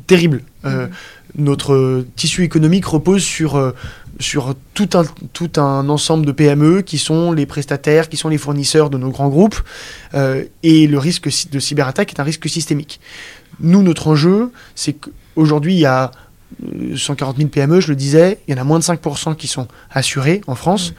terrible. 0.06 0.42
Euh, 0.64 0.86
mm-hmm. 0.86 0.90
Notre 1.36 2.04
tissu 2.16 2.44
économique 2.44 2.86
repose 2.86 3.22
sur, 3.22 3.56
euh, 3.56 3.72
sur 4.18 4.54
tout, 4.74 4.90
un, 4.94 5.04
tout 5.32 5.50
un 5.56 5.88
ensemble 5.88 6.26
de 6.26 6.32
PME 6.32 6.82
qui 6.82 6.98
sont 6.98 7.32
les 7.32 7.46
prestataires, 7.46 8.08
qui 8.08 8.16
sont 8.16 8.28
les 8.28 8.38
fournisseurs 8.38 8.90
de 8.90 8.98
nos 8.98 9.10
grands 9.10 9.28
groupes, 9.28 9.60
euh, 10.14 10.44
et 10.62 10.86
le 10.86 10.98
risque 10.98 11.28
de 11.50 11.58
cyberattaque 11.58 12.12
est 12.12 12.20
un 12.20 12.24
risque 12.24 12.48
systémique. 12.48 13.00
Nous, 13.60 13.82
notre 13.82 14.08
enjeu, 14.08 14.50
c'est 14.74 14.94
qu'aujourd'hui, 14.94 15.74
il 15.74 15.80
y 15.80 15.86
a 15.86 16.10
140 16.96 17.36
000 17.36 17.48
PME, 17.48 17.80
je 17.80 17.88
le 17.88 17.96
disais, 17.96 18.38
il 18.46 18.54
y 18.54 18.58
en 18.58 18.60
a 18.60 18.64
moins 18.64 18.78
de 18.78 18.84
5% 18.84 19.36
qui 19.36 19.46
sont 19.46 19.68
assurés 19.90 20.40
en 20.46 20.54
France. 20.54 20.94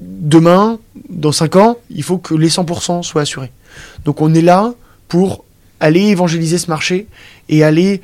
Demain, 0.00 0.78
dans 1.08 1.32
5 1.32 1.56
ans, 1.56 1.78
il 1.90 2.02
faut 2.02 2.18
que 2.18 2.34
les 2.34 2.48
100% 2.50 3.02
soient 3.02 3.22
assurés. 3.22 3.50
Donc 4.04 4.20
on 4.20 4.34
est 4.34 4.42
là 4.42 4.74
pour 5.08 5.44
aller 5.80 6.02
évangéliser 6.02 6.58
ce 6.58 6.68
marché 6.68 7.06
et 7.48 7.64
aller 7.64 8.02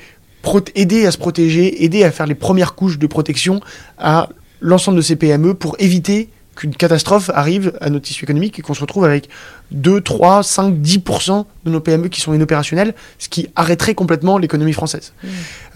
aider 0.75 1.07
à 1.07 1.11
se 1.11 1.19
protéger, 1.19 1.85
aider 1.85 2.05
à 2.05 2.11
faire 2.11 2.27
les 2.27 2.35
premières 2.35 2.75
couches 2.75 2.99
de 2.99 3.07
protection 3.07 3.61
à 3.99 4.29
l'ensemble 4.61 4.97
de 4.97 5.03
ces 5.03 5.17
PME 5.17 5.55
pour 5.55 5.77
éviter 5.79 6.29
qu'une 6.57 6.75
catastrophe 6.75 7.31
arrive 7.35 7.73
à 7.81 7.91
notre 7.91 8.07
tissu 8.07 8.25
économique 8.25 8.59
et 8.59 8.63
qu'on 8.63 8.75
se 8.75 8.81
retrouve 8.81 9.05
avec 9.05 9.29
2, 9.73 10.01
3, 10.01 10.43
5, 10.43 10.75
10% 10.75 11.45
de 11.65 11.71
nos 11.71 11.81
PME 11.81 12.09
qui 12.09 12.21
sont 12.21 12.33
inopérationnelles, 12.33 12.95
ce 13.19 13.29
qui 13.29 13.49
arrêterait 13.57 13.95
complètement 13.95 14.39
l'économie 14.39 14.73
française. 14.73 15.13
Mmh. 15.23 15.29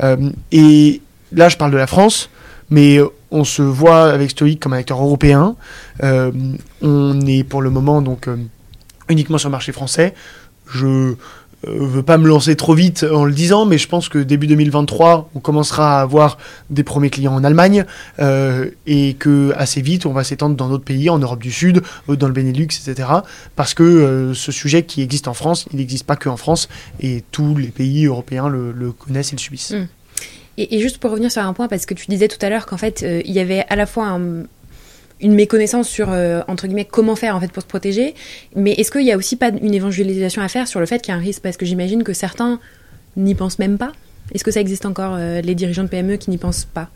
Euh, 0.04 0.30
et 0.52 1.02
là, 1.32 1.48
je 1.48 1.56
parle 1.56 1.72
de 1.72 1.76
la 1.76 1.88
France, 1.88 2.30
mais 2.70 3.00
on 3.30 3.44
se 3.44 3.62
voit 3.62 4.10
avec 4.10 4.30
Stoic 4.30 4.58
comme 4.60 4.72
un 4.72 4.78
acteur 4.78 5.02
européen. 5.02 5.56
Euh, 6.02 6.30
on 6.82 7.20
est 7.26 7.44
pour 7.44 7.62
le 7.62 7.70
moment 7.70 8.00
donc 8.02 8.28
euh, 8.28 8.36
uniquement 9.08 9.38
sur 9.38 9.48
le 9.48 9.52
marché 9.52 9.72
français. 9.72 10.14
Je 10.72 11.14
euh, 11.66 11.76
veux 11.80 12.04
pas 12.04 12.18
me 12.18 12.28
lancer 12.28 12.54
trop 12.54 12.74
vite 12.74 13.04
en 13.10 13.24
le 13.24 13.32
disant, 13.32 13.66
mais 13.66 13.78
je 13.78 13.88
pense 13.88 14.08
que 14.08 14.18
début 14.18 14.46
2023, 14.46 15.30
on 15.34 15.40
commencera 15.40 15.98
à 15.98 16.02
avoir 16.02 16.38
des 16.70 16.84
premiers 16.84 17.10
clients 17.10 17.34
en 17.34 17.42
Allemagne 17.42 17.84
euh, 18.20 18.70
et 18.86 19.14
que 19.14 19.52
assez 19.56 19.82
vite, 19.82 20.06
on 20.06 20.12
va 20.12 20.22
s'étendre 20.22 20.54
dans 20.54 20.68
d'autres 20.68 20.84
pays, 20.84 21.10
en 21.10 21.18
Europe 21.18 21.42
du 21.42 21.50
Sud, 21.50 21.82
euh, 22.08 22.16
dans 22.16 22.28
le 22.28 22.32
Benelux, 22.32 22.64
etc. 22.66 23.08
Parce 23.56 23.74
que 23.74 24.32
ce 24.34 24.52
sujet 24.52 24.84
qui 24.84 25.02
existe 25.02 25.26
en 25.26 25.34
France, 25.34 25.66
il 25.72 25.78
n'existe 25.78 26.06
pas 26.06 26.16
que 26.16 26.28
en 26.28 26.36
France 26.36 26.68
et 27.00 27.24
tous 27.32 27.56
les 27.56 27.68
pays 27.68 28.06
européens 28.06 28.48
le, 28.48 28.92
connaissent 28.92 29.32
et 29.32 29.36
le 29.36 29.40
subissent. 29.40 29.72
Mmh. 29.72 29.88
Et, 30.58 30.76
et, 30.76 30.80
juste 30.80 30.98
pour 30.98 31.12
revenir 31.12 31.30
sur 31.30 31.42
un 31.42 31.52
point, 31.52 31.68
parce 31.68 31.86
que 31.86 31.94
tu 31.94 32.06
disais 32.08 32.26
tout 32.26 32.44
à 32.44 32.48
l'heure 32.48 32.66
qu'en 32.66 32.76
fait, 32.76 33.04
il 33.24 33.30
y 33.32 33.38
avait 33.38 33.64
à 33.68 33.76
la 33.76 33.86
fois 33.86 34.06
un 34.06 34.44
une 35.20 35.34
méconnaissance 35.34 35.88
sur 35.88 36.10
euh, 36.10 36.42
guillemets 36.64 36.84
comment 36.84 37.16
faire 37.16 37.36
en 37.36 37.40
fait 37.40 37.50
pour 37.50 37.62
se 37.62 37.68
protéger. 37.68 38.14
Mais 38.54 38.72
est-ce 38.72 38.90
qu'il 38.90 39.02
y 39.02 39.12
a 39.12 39.16
aussi 39.16 39.36
pas 39.36 39.50
une 39.50 39.74
évangélisation 39.74 40.42
à 40.42 40.48
faire 40.48 40.68
sur 40.68 40.80
le 40.80 40.86
fait 40.86 41.00
qu'il 41.00 41.12
y 41.12 41.14
a 41.14 41.18
un 41.18 41.22
risque? 41.22 41.42
Parce 41.42 41.56
que 41.56 41.66
j'imagine 41.66 42.04
que 42.04 42.12
certains 42.12 42.60
n'y 43.16 43.34
pensent 43.34 43.58
même 43.58 43.78
pas. 43.78 43.92
Est-ce 44.34 44.44
que 44.44 44.50
ça 44.50 44.60
existe 44.60 44.86
encore 44.86 45.14
euh, 45.16 45.40
les 45.40 45.54
dirigeants 45.54 45.84
de 45.84 45.88
PME 45.88 46.16
qui 46.16 46.30
n'y 46.30 46.38
pensent 46.38 46.66
pas? 46.66 46.90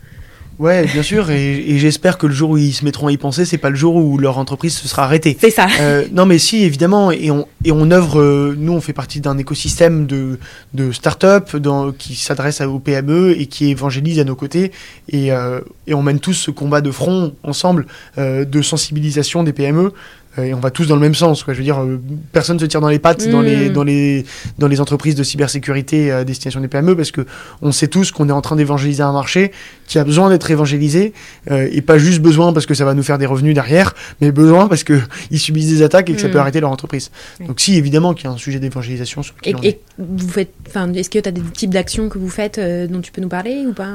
Ouais, 0.59 0.85
bien 0.85 1.01
sûr, 1.01 1.31
et, 1.31 1.77
j'espère 1.77 2.17
que 2.17 2.27
le 2.27 2.33
jour 2.33 2.51
où 2.51 2.57
ils 2.57 2.73
se 2.73 2.85
mettront 2.85 3.07
à 3.07 3.11
y 3.11 3.17
penser, 3.17 3.43
c'est 3.43 3.57
pas 3.57 3.71
le 3.71 3.75
jour 3.75 3.95
où 3.95 4.17
leur 4.17 4.37
entreprise 4.37 4.75
se 4.77 4.87
sera 4.87 5.03
arrêtée. 5.03 5.35
C'est 5.39 5.49
ça. 5.49 5.67
Euh, 5.79 6.05
non, 6.11 6.25
mais 6.25 6.37
si, 6.37 6.63
évidemment, 6.63 7.11
et 7.11 7.31
on, 7.31 7.47
et 7.65 7.71
on 7.71 7.89
œuvre, 7.91 8.21
euh, 8.21 8.55
nous, 8.57 8.73
on 8.73 8.81
fait 8.81 8.93
partie 8.93 9.19
d'un 9.19 9.37
écosystème 9.37 10.05
de, 10.05 10.39
de 10.73 10.91
start-up 10.91 11.55
qui 11.97 12.15
s'adresse 12.15 12.61
aux 12.61 12.79
PME 12.79 13.39
et 13.39 13.47
qui 13.47 13.69
évangélise 13.69 14.19
à 14.19 14.23
nos 14.23 14.35
côtés, 14.35 14.71
et, 15.09 15.31
euh, 15.31 15.59
et 15.87 15.93
on 15.93 16.03
mène 16.03 16.19
tous 16.19 16.33
ce 16.33 16.51
combat 16.51 16.81
de 16.81 16.91
front 16.91 17.33
ensemble 17.43 17.87
de 18.17 18.61
sensibilisation 18.61 19.43
des 19.43 19.53
PME 19.53 19.91
et 20.37 20.53
on 20.53 20.59
va 20.59 20.71
tous 20.71 20.87
dans 20.87 20.95
le 20.95 21.01
même 21.01 21.13
sens. 21.13 21.43
Quoi. 21.43 21.53
Je 21.53 21.59
veux 21.59 21.63
dire, 21.63 21.79
euh, 21.81 22.01
personne 22.31 22.59
se 22.59 22.65
tire 22.65 22.81
dans 22.81 22.89
les 22.89 22.97
pattes 22.97 23.27
dans, 23.29 23.41
les, 23.41 23.69
hmm. 23.69 23.73
dans, 23.73 23.83
les, 23.83 24.25
dans 24.57 24.67
les 24.67 24.81
entreprises 24.81 25.13
de 25.13 25.23
cybersécurité 25.23 26.11
à 26.11 26.23
destination 26.23 26.59
des 26.59 26.67
PME 26.67 26.95
parce 26.95 27.11
que 27.11 27.25
on 27.61 27.71
sait 27.71 27.87
tous 27.87 28.11
qu'on 28.11 28.29
est 28.29 28.33
en 28.33 28.41
train 28.41 28.55
d'évangéliser 28.55 29.03
un 29.03 29.11
marché 29.11 29.51
qui 29.85 29.99
a 29.99 30.03
besoin 30.03 30.29
d'être 30.29 30.49
évangélisé 30.49 31.13
euh, 31.51 31.67
et 31.71 31.81
pas 31.81 31.99
juste 31.99 32.21
besoin 32.21 32.51
parce 32.51 32.65
que 32.65 32.73
ça 32.73 32.83
va 32.83 32.95
nous 32.95 33.03
faire 33.03 33.19
des 33.19 33.27
revenus 33.27 33.53
derrière, 33.53 33.93
mais 34.21 34.31
besoin 34.31 34.67
parce 34.67 34.83
qu'ils 34.83 35.03
subissent 35.39 35.69
des 35.69 35.83
attaques 35.83 36.09
et 36.09 36.13
que 36.13 36.21
ça 36.21 36.29
peut 36.29 36.37
hmm. 36.37 36.41
arrêter 36.41 36.61
leur 36.61 36.71
entreprise. 36.71 37.11
Donc, 37.45 37.59
si, 37.59 37.77
évidemment 37.77 38.13
qu'il 38.13 38.25
y 38.25 38.27
a 38.27 38.31
un 38.31 38.37
sujet 38.37 38.59
d'évangélisation. 38.59 39.21
Et, 39.43 39.53
et 39.61 39.79
vous 39.99 40.27
faites, 40.27 40.51
est-ce 40.95 41.09
que 41.09 41.19
tu 41.19 41.29
as 41.29 41.31
des 41.31 41.41
types 41.41 41.69
d'actions 41.69 42.09
que 42.09 42.17
vous 42.17 42.29
faites 42.29 42.57
euh, 42.57 42.87
dont 42.87 43.01
tu 43.01 43.11
peux 43.11 43.21
nous 43.21 43.29
parler 43.29 43.65
ou 43.67 43.73
pas 43.73 43.91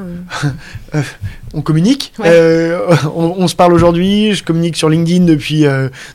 On 1.55 1.63
communique. 1.63 2.13
On, 2.21 3.35
on, 3.39 3.49
se 3.49 3.57
parle 3.57 3.73
aujourd'hui. 3.73 4.35
Je 4.35 4.45
communique 4.45 4.77
sur 4.77 4.89
LinkedIn 4.89 5.25
depuis, 5.25 5.65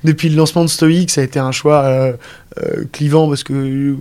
depuis 0.03 0.12
depuis 0.13 0.29
le 0.29 0.35
lancement 0.35 0.63
de 0.63 0.69
Stoic, 0.69 1.09
ça 1.09 1.21
a 1.21 1.23
été 1.23 1.39
un 1.39 1.51
choix 1.51 1.81
euh, 1.85 2.13
euh, 2.61 2.85
clivant 2.91 3.27
parce 3.27 3.43
que 3.43 3.95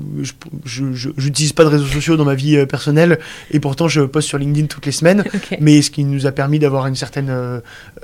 je 0.67 1.09
n'utilise 1.19 1.55
pas 1.55 1.65
de 1.65 1.71
réseaux 1.71 1.87
sociaux 1.87 2.19
dans 2.19 2.27
ma 2.27 2.35
vie 2.35 2.59
euh, 2.59 2.67
personnelle 2.67 3.19
et 3.51 3.61
pourtant 3.61 3.89
je 3.89 4.03
poste 4.03 4.29
sur 4.29 4.37
LinkedIn 4.37 4.67
toutes 4.67 4.85
les 4.85 4.93
semaines. 4.93 5.25
Mais 5.61 5.81
ce 5.81 5.91
qui 5.91 6.05
nous 6.05 6.27
a 6.27 6.33
permis 6.33 6.59
d'avoir 6.59 6.87
une 6.87 6.97
certaine. 6.97 7.33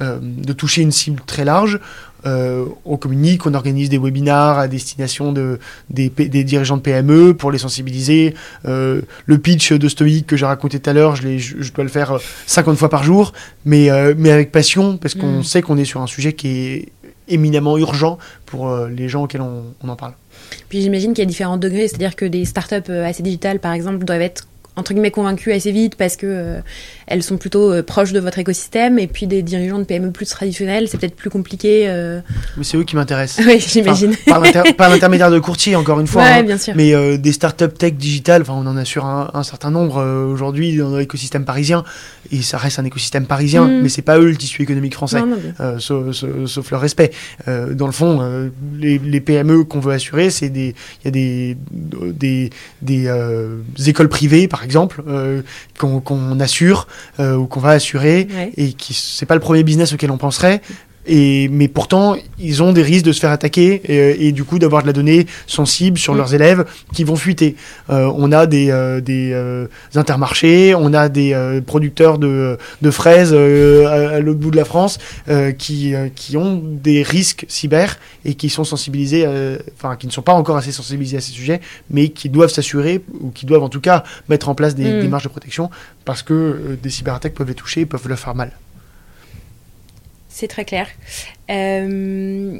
de 0.00 0.52
toucher 0.54 0.80
une 0.80 0.92
cible 0.92 1.20
très 1.26 1.44
large. 1.44 1.78
on 2.24 2.96
communique, 2.96 3.44
on 3.44 3.52
organise 3.52 3.90
des 3.90 3.98
webinars 3.98 4.58
à 4.58 4.68
destination 4.68 5.32
de, 5.32 5.58
des, 5.90 6.08
dirigeants 6.44 6.78
de 6.78 6.82
PME 6.82 7.34
pour 7.34 7.52
les 7.52 7.58
sensibiliser. 7.58 8.34
le 8.64 9.38
pitch 9.42 9.72
de 9.72 9.88
Stoic 9.88 10.24
que 10.26 10.36
j'ai 10.36 10.46
raconté 10.46 10.80
tout 10.80 10.88
à 10.88 10.94
l'heure, 10.94 11.14
je, 11.14 11.36
je, 11.36 11.72
dois 11.72 11.84
le 11.84 11.90
faire 11.90 12.18
50 12.46 12.78
fois 12.78 12.88
par 12.88 13.02
jour, 13.02 13.34
mais, 13.66 13.90
mais 14.16 14.30
avec 14.30 14.50
passion 14.50 14.96
parce 14.96 15.14
qu'on 15.14 15.40
mm. 15.40 15.44
sait 15.44 15.60
qu'on 15.62 15.76
est 15.76 15.84
sur 15.84 16.00
un 16.00 16.06
sujet 16.06 16.32
qui 16.32 16.48
est 16.48 16.88
éminemment 17.28 17.78
urgent 17.78 18.18
pour 18.46 18.68
euh, 18.68 18.88
les 18.88 19.08
gens 19.08 19.24
auxquels 19.24 19.40
on, 19.40 19.64
en 19.86 19.96
parle. 19.96 20.14
Puis 20.68 20.82
j'imagine 20.82 21.12
qu'il 21.12 21.22
y 21.22 21.26
a 21.26 21.28
différents 21.28 21.56
degrés, 21.56 21.88
c'est-à-dire 21.88 22.16
que 22.16 22.24
des 22.24 22.44
startups 22.44 22.90
euh, 22.90 23.04
assez 23.04 23.22
digitales, 23.22 23.60
par 23.60 23.72
exemple, 23.72 24.04
doivent 24.04 24.22
être 24.22 24.46
entre 24.76 24.92
guillemets 24.92 25.10
convaincues 25.10 25.52
assez 25.52 25.72
vite 25.72 25.96
parce 25.96 26.16
que 26.16 26.26
euh, 26.26 26.60
elles 27.08 27.22
sont 27.22 27.36
plutôt 27.36 27.72
euh, 27.72 27.82
proches 27.82 28.12
de 28.12 28.20
votre 28.20 28.38
écosystème 28.38 28.98
et 28.98 29.06
puis 29.06 29.26
des 29.26 29.42
dirigeants 29.42 29.78
de 29.78 29.84
PME 29.84 30.10
plus 30.10 30.26
traditionnels 30.26 30.88
c'est 30.88 30.98
peut-être 30.98 31.16
plus 31.16 31.30
compliqué 31.30 31.84
euh. 31.88 32.20
mais 32.56 32.64
c'est 32.64 32.76
eux 32.76 32.84
qui 32.84 32.96
m'intéressent 32.96 33.44
oui 33.46 33.58
j'imagine 33.66 34.14
pas 34.26 34.88
l'intermédiaire 34.88 35.30
de 35.30 35.38
courtier 35.38 35.76
encore 35.76 36.00
une 36.00 36.06
fois 36.06 36.22
ouais, 36.22 36.28
hein. 36.28 36.42
bien 36.42 36.58
sûr. 36.58 36.74
mais 36.76 37.18
des 37.18 37.32
startups 37.32 37.68
tech 37.76 37.94
digitales 37.94 38.42
enfin 38.42 38.54
on 38.54 38.66
en 38.66 38.76
a 38.76 38.84
sur 38.84 39.06
un, 39.06 39.42
certain 39.42 39.70
nombre 39.70 40.02
aujourd'hui 40.30 40.76
dans 40.76 40.96
l'écosystème 40.96 41.44
parisien 41.44 41.84
et 42.30 42.42
ça 42.42 42.58
reste 42.58 42.78
un 42.78 42.84
écosystème 42.84 43.26
parisien 43.26 43.66
mm. 43.66 43.82
mais 43.82 43.88
c'est 43.88 44.02
pas 44.02 44.18
eux 44.18 44.30
le 44.30 44.36
tissu 44.36 44.62
économique 44.62 44.94
français 44.94 45.20
sauf, 45.78 46.70
leur 46.70 46.80
respect 46.80 47.10
dans 47.46 47.86
le 47.86 47.92
fond 47.92 48.50
les, 48.78 48.98
les, 48.98 49.20
PME 49.20 49.64
qu'on 49.64 49.80
veut 49.80 49.92
assurer 49.92 50.30
c'est 50.30 50.50
des 50.50 50.74
il 51.02 51.06
y 51.06 51.08
a 51.08 51.10
des 51.10 51.56
des, 52.12 52.50
des 52.82 53.88
écoles 53.88 54.08
privées 54.08 54.48
par 54.48 54.64
exemple 54.64 55.02
euh, 55.06 55.42
qu'on 55.78 56.40
assure 56.40 56.86
euh, 57.20 57.36
ou 57.36 57.46
qu'on 57.46 57.60
va 57.60 57.70
assurer, 57.70 58.28
et 58.56 58.72
qui 58.72 58.94
c'est 58.94 59.26
pas 59.26 59.34
le 59.34 59.40
premier 59.40 59.62
business 59.62 59.92
auquel 59.92 60.10
on 60.10 60.18
penserait, 60.18 60.60
et, 61.08 61.48
mais 61.48 61.68
pourtant, 61.68 62.16
ils 62.38 62.62
ont 62.62 62.72
des 62.72 62.82
risques 62.82 63.06
de 63.06 63.12
se 63.12 63.20
faire 63.20 63.30
attaquer 63.30 63.80
et, 64.26 64.32
du 64.32 64.44
coup 64.44 64.58
d'avoir 64.58 64.82
de 64.82 64.86
la 64.86 64.92
donnée 64.92 65.26
sensible 65.46 65.98
sur 65.98 66.14
leurs 66.14 66.34
élèves 66.34 66.64
qui 66.92 67.04
vont 67.04 67.16
fuiter. 67.16 67.56
Euh, 67.90 68.10
on 68.14 68.30
a 68.32 68.46
des, 68.46 68.66
des 69.02 69.68
intermarchés, 69.94 70.74
on 70.74 70.92
a 70.94 71.08
des 71.08 71.60
producteurs 71.66 72.18
de, 72.18 72.58
de 72.82 72.90
fraises 72.90 73.32
à, 73.32 74.20
l'autre 74.20 74.38
bout 74.38 74.50
de 74.50 74.56
la 74.56 74.64
France 74.64 74.98
qui, 75.58 75.94
qui 76.14 76.36
ont 76.36 76.62
des 76.64 77.02
risques 77.02 77.46
cyber 77.48 77.98
et 78.24 78.34
qui 78.34 78.50
sont 78.50 78.64
sensibilisés, 78.64 79.26
enfin 79.76 79.96
qui 79.96 80.06
ne 80.06 80.12
sont 80.12 80.22
pas 80.22 80.34
encore 80.34 80.56
assez 80.56 80.72
sensibilisés 80.72 81.16
à 81.16 81.20
ces 81.20 81.32
sujets, 81.32 81.60
mais 81.90 82.10
qui 82.10 82.28
doivent 82.28 82.52
s'assurer 82.52 83.02
ou 83.20 83.30
qui 83.30 83.46
doivent 83.46 83.62
en 83.62 83.68
tout 83.68 83.80
cas 83.80 84.04
mettre 84.28 84.48
en 84.48 84.54
place 84.54 84.74
des, 84.74 84.90
mm. 84.90 85.00
des 85.00 85.08
marges 85.08 85.24
de 85.24 85.28
protection 85.28 85.70
parce 86.04 86.22
que 86.22 86.78
des 86.82 86.90
cyberattaques 86.90 87.34
peuvent 87.34 87.48
les 87.48 87.54
toucher 87.54 87.82
et 87.82 87.86
peuvent 87.86 88.06
leur 88.08 88.18
faire 88.18 88.34
mal 88.34 88.52
c'est 90.38 90.46
très 90.46 90.64
clair. 90.64 90.86
Euh, 91.50 92.58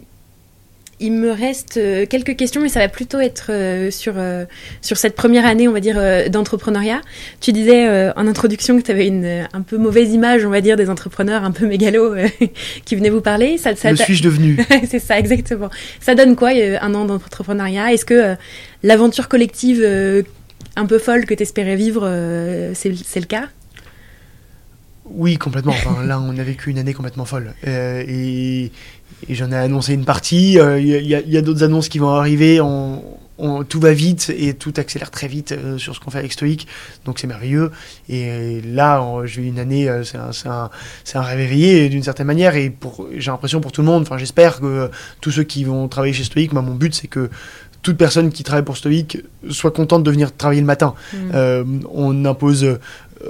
il 1.01 1.13
me 1.13 1.31
reste 1.31 1.77
euh, 1.77 2.07
quelques 2.07 2.35
questions, 2.35 2.61
mais 2.61 2.69
ça 2.69 2.81
va 2.81 2.89
plutôt 2.89 3.21
être 3.21 3.53
euh, 3.53 3.93
sur, 3.93 4.15
sur 4.83 4.97
cette 4.97 5.15
première 5.15 5.47
année, 5.47 5.69
on 5.69 5.73
va 5.73 5.79
dire, 5.79 6.29
d'entrepreneuriat. 6.29 7.01
Tu 7.41 7.53
disais 7.53 8.11
en 8.17 8.27
introduction 8.27 8.77
que 8.79 8.83
tu 8.83 8.91
avais 8.91 9.07
une 9.07 9.47
un 9.53 9.63
peu 9.63 9.79
mauvaise 9.79 10.13
image, 10.13 10.45
on 10.45 10.51
va 10.51 10.61
dire, 10.61 10.77
des 10.77 10.91
entrepreneurs 10.91 11.45
un 11.45 11.53
peu 11.53 11.69
mégalos 11.69 12.17
qui 12.85 12.97
venaient 12.97 13.11
vous 13.11 13.21
parler. 13.21 13.59
Ça, 13.59 13.77
ça 13.77 13.95
suis-je 13.95 14.25
devenu? 14.25 14.59
C'est 14.91 14.99
ça, 14.99 15.17
exactement. 15.17 15.71
Ça 16.01 16.17
donne 16.17 16.35
quoi 16.35 16.51
un 16.51 16.95
an 16.95 17.05
d'entrepreneuriat? 17.05 17.93
Est-ce 17.93 18.05
que 18.05 18.35
l'aventure 18.83 19.29
collective 19.29 19.85
un 20.75 20.87
peu 20.87 20.99
folle 20.99 21.27
que 21.27 21.35
tu 21.35 21.45
espérais 21.45 21.77
vivre, 21.77 22.03
c'est 22.75 23.21
le 23.21 23.27
cas? 23.27 23.45
Oui, 25.11 25.37
complètement. 25.37 25.75
là, 26.05 26.21
on 26.21 26.37
a 26.37 26.43
vécu 26.43 26.71
une 26.71 26.79
année 26.79 26.95
complètement 26.95 27.25
folle. 27.25 27.55
Euh, 27.67 28.05
et, 28.07 28.71
j'en 29.29 29.51
ai 29.51 29.57
annoncé 29.57 29.95
une 29.95 30.05
partie. 30.05 30.53
Il 30.53 30.61
euh, 30.61 30.81
y 30.81 31.37
a, 31.37 31.43
d'autres 31.43 31.63
annonces 31.63 31.89
qui 31.89 31.99
vont 31.99 32.11
arriver. 32.11 32.61
Tout 33.69 33.81
va 33.81 33.93
vite 33.93 34.33
et 34.37 34.55
tout 34.55 34.75
accélère 34.77 35.13
très 35.13 35.29
vite 35.29 35.53
euh, 35.53 35.79
sur 35.79 35.95
ce 35.95 36.01
qu'on 36.01 36.11
fait 36.11 36.19
avec 36.19 36.33
Stoic. 36.33 36.67
Donc 37.05 37.19
c'est 37.19 37.27
merveilleux. 37.27 37.71
Et 38.09 38.61
là, 38.63 39.03
j'ai 39.25 39.43
eu 39.43 39.47
une 39.47 39.59
année, 39.59 39.89
c'est 40.03 40.49
un, 41.17 41.21
rêve 41.21 41.41
éveillé 41.41 41.89
d'une 41.89 42.03
certaine 42.03 42.27
manière. 42.27 42.57
Et 42.57 42.75
j'ai 43.17 43.31
l'impression 43.31 43.61
pour 43.61 43.73
tout 43.73 43.81
le 43.81 43.87
monde, 43.87 44.09
j'espère 44.17 44.61
que 44.61 44.91
tous 45.21 45.31
ceux 45.31 45.45
qui 45.45 45.65
vont 45.65 45.89
travailler 45.89 46.15
chez 46.15 46.25
Stoic, 46.25 46.53
moi 46.53 46.63
mon 46.63 46.75
but 46.75 46.95
c'est 46.95 47.09
que 47.09 47.31
toute 47.83 47.97
personne 47.97 48.31
qui 48.31 48.43
travaille 48.43 48.65
pour 48.65 48.77
Stoic 48.77 49.23
soit 49.51 49.71
contente 49.71 50.03
de 50.03 50.11
venir 50.11 50.35
travailler 50.37 50.61
le 50.61 50.67
matin. 50.67 50.95
Mmh. 51.13 51.81
on 51.93 52.25
impose 52.25 52.79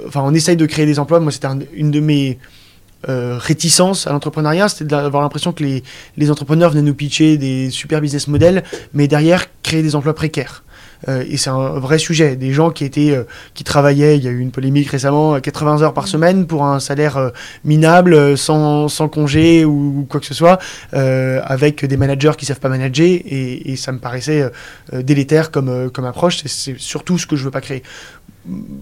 enfin, 0.07 0.21
on 0.23 0.33
essaye 0.33 0.57
de 0.57 0.65
créer 0.65 0.85
des 0.85 0.99
emplois. 0.99 1.19
Moi, 1.19 1.31
c'était 1.31 1.47
une 1.73 1.91
de 1.91 1.99
mes 1.99 2.37
euh, 3.07 3.37
réticences 3.39 4.07
à 4.07 4.11
l'entrepreneuriat, 4.11 4.67
c'était 4.67 4.83
d'avoir 4.83 5.23
l'impression 5.23 5.53
que 5.53 5.63
les, 5.63 5.83
les, 6.17 6.31
entrepreneurs 6.31 6.71
venaient 6.71 6.81
nous 6.81 6.93
pitcher 6.93 7.37
des 7.37 7.69
super 7.69 8.01
business 8.01 8.27
models, 8.27 8.63
mais 8.93 9.07
derrière, 9.07 9.45
créer 9.63 9.81
des 9.81 9.95
emplois 9.95 10.13
précaires. 10.13 10.63
Euh, 11.07 11.23
et 11.29 11.37
c'est 11.37 11.49
un 11.49 11.79
vrai 11.79 11.97
sujet. 11.97 12.35
Des 12.35 12.51
gens 12.51 12.71
qui 12.71 12.83
étaient, 12.85 13.11
euh, 13.11 13.23
qui 13.53 13.63
travaillaient, 13.63 14.17
il 14.17 14.23
y 14.23 14.27
a 14.27 14.31
eu 14.31 14.39
une 14.39 14.51
polémique 14.51 14.89
récemment, 14.89 15.39
80 15.39 15.81
heures 15.81 15.93
par 15.93 16.05
mm. 16.05 16.07
semaine 16.07 16.47
pour 16.47 16.65
un 16.65 16.79
salaire 16.79 17.31
minable, 17.63 18.37
sans, 18.37 18.87
sans 18.87 19.07
congé 19.07 19.65
ou, 19.65 20.05
quoi 20.09 20.19
que 20.19 20.25
ce 20.25 20.33
soit, 20.33 20.59
avec 20.91 21.85
des 21.85 21.97
managers 21.97 22.33
qui 22.37 22.45
savent 22.45 22.59
pas 22.59 22.69
manager. 22.69 23.05
Et, 23.05 23.71
et 23.71 23.75
ça 23.75 23.91
me 23.91 23.99
paraissait 23.99 24.49
délétère 24.93 25.51
comme, 25.51 25.89
comme 25.91 26.05
approche. 26.05 26.43
C'est 26.45 26.77
surtout 26.77 27.17
ce 27.17 27.27
que 27.27 27.35
je 27.35 27.43
veux 27.45 27.51
pas 27.51 27.61
créer. 27.61 27.83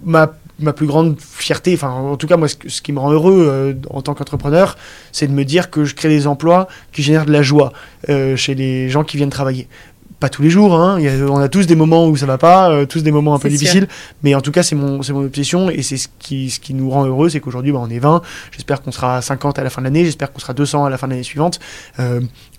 Ma 0.06 0.32
ma 0.60 0.74
plus 0.74 0.88
grande 0.88 1.20
fierté, 1.20 1.74
enfin 1.74 1.90
en 1.90 2.18
tout 2.18 2.28
cas 2.28 2.38
moi 2.38 2.48
ce, 2.48 2.82
qui 2.82 2.92
me 2.92 3.00
rend 3.00 3.12
heureux 3.12 3.48
euh, 3.48 3.74
en 3.90 4.02
tant 4.02 4.14
qu'entrepreneur, 4.14 4.76
c'est 5.12 5.28
de 5.28 5.32
me 5.32 5.46
dire 5.46 5.70
que 5.70 5.86
je 5.86 5.94
crée 5.94 6.10
des 6.10 6.28
emplois 6.28 6.68
qui 6.92 7.04
génèrent 7.04 7.26
de 7.26 7.32
la 7.32 7.44
joie 7.44 7.74
euh, 8.10 8.36
chez 8.36 8.56
les 8.56 8.90
gens 8.90 9.04
qui 9.04 9.18
viennent 9.18 9.30
travailler. 9.30 9.68
Pas 10.20 10.30
tous 10.30 10.42
les 10.42 10.50
jours, 10.50 10.74
hein. 10.74 11.00
on 11.30 11.38
a 11.38 11.48
tous 11.48 11.68
des 11.68 11.76
moments 11.76 12.08
où 12.08 12.18
ça 12.18 12.26
va 12.26 12.40
pas, 12.40 12.72
euh, 12.72 12.86
tous 12.88 13.04
des 13.04 13.12
moments 13.12 13.36
un 13.36 13.40
peu 13.40 13.50
difficiles, 13.50 13.88
mais 14.24 14.34
en 14.34 14.42
tout 14.42 14.52
cas 14.52 14.64
c'est 14.64 14.76
mon, 14.76 15.00
mon 15.10 15.24
obsession 15.24 15.70
et 15.70 15.84
c'est 15.84 15.98
ce 15.98 16.08
qui, 16.18 16.50
ce 16.50 16.60
qui 16.60 16.74
nous 16.74 16.90
rend 16.90 17.06
heureux, 17.06 17.30
c'est 17.30 17.40
qu'aujourd'hui 17.40 17.72
bah, 17.72 17.80
on 17.84 17.90
est 17.90 18.00
20, 18.00 18.24
j'espère 18.52 18.82
qu'on 18.82 18.92
sera 18.92 19.22
50 19.22 19.60
à 19.60 19.64
la 19.64 19.70
fin 19.70 19.82
de 19.82 19.86
l'année, 19.86 20.06
j'espère 20.06 20.34
qu'on 20.34 20.40
sera 20.40 20.54
200 20.54 20.86
à 20.86 20.90
la 20.90 20.98
fin 20.98 21.06
de 21.06 21.12
l'année 21.12 21.24
suivante, 21.24 21.60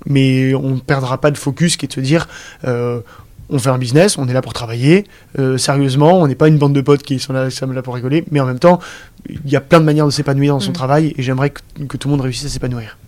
mais 0.06 0.54
on 0.54 0.70
ne 0.70 0.80
perdra 0.80 1.18
pas 1.18 1.32
de 1.32 1.38
focus 1.38 1.76
qui 1.76 1.86
est 1.86 1.88
de 1.88 1.94
se 1.94 2.00
dire 2.00 2.28
on 3.50 3.58
fait 3.58 3.70
un 3.70 3.78
business, 3.78 4.18
on 4.18 4.28
est 4.28 4.32
là 4.32 4.42
pour 4.42 4.52
travailler, 4.52 5.04
sérieusement, 5.56 6.20
on 6.20 6.28
n'est 6.28 6.36
pas 6.36 6.46
une 6.46 6.58
bande 6.58 6.74
de 6.74 6.80
potes 6.80 7.02
qui 7.02 7.18
sont 7.18 7.32
là, 7.32 7.48
là 7.48 7.82
pour 7.82 7.94
rigoler, 7.94 8.24
mais 8.30 8.38
en 8.38 8.46
même 8.46 8.60
temps, 8.60 8.78
il 9.28 9.50
y 9.50 9.56
a 9.56 9.60
plein 9.60 9.80
de 9.80 9.84
manières 9.84 10.06
de 10.06 10.12
s'épanouir 10.12 10.54
dans 10.54 10.60
son 10.60 10.70
mm. 10.70 10.74
travail 10.74 11.14
et 11.16 11.22
j'aimerais 11.22 11.50
que, 11.50 11.96
tout 11.96 12.08
le 12.08 12.12
monde 12.12 12.20
réussisse 12.20 12.46
à 12.46 12.48
s'épanouir. 12.48 12.98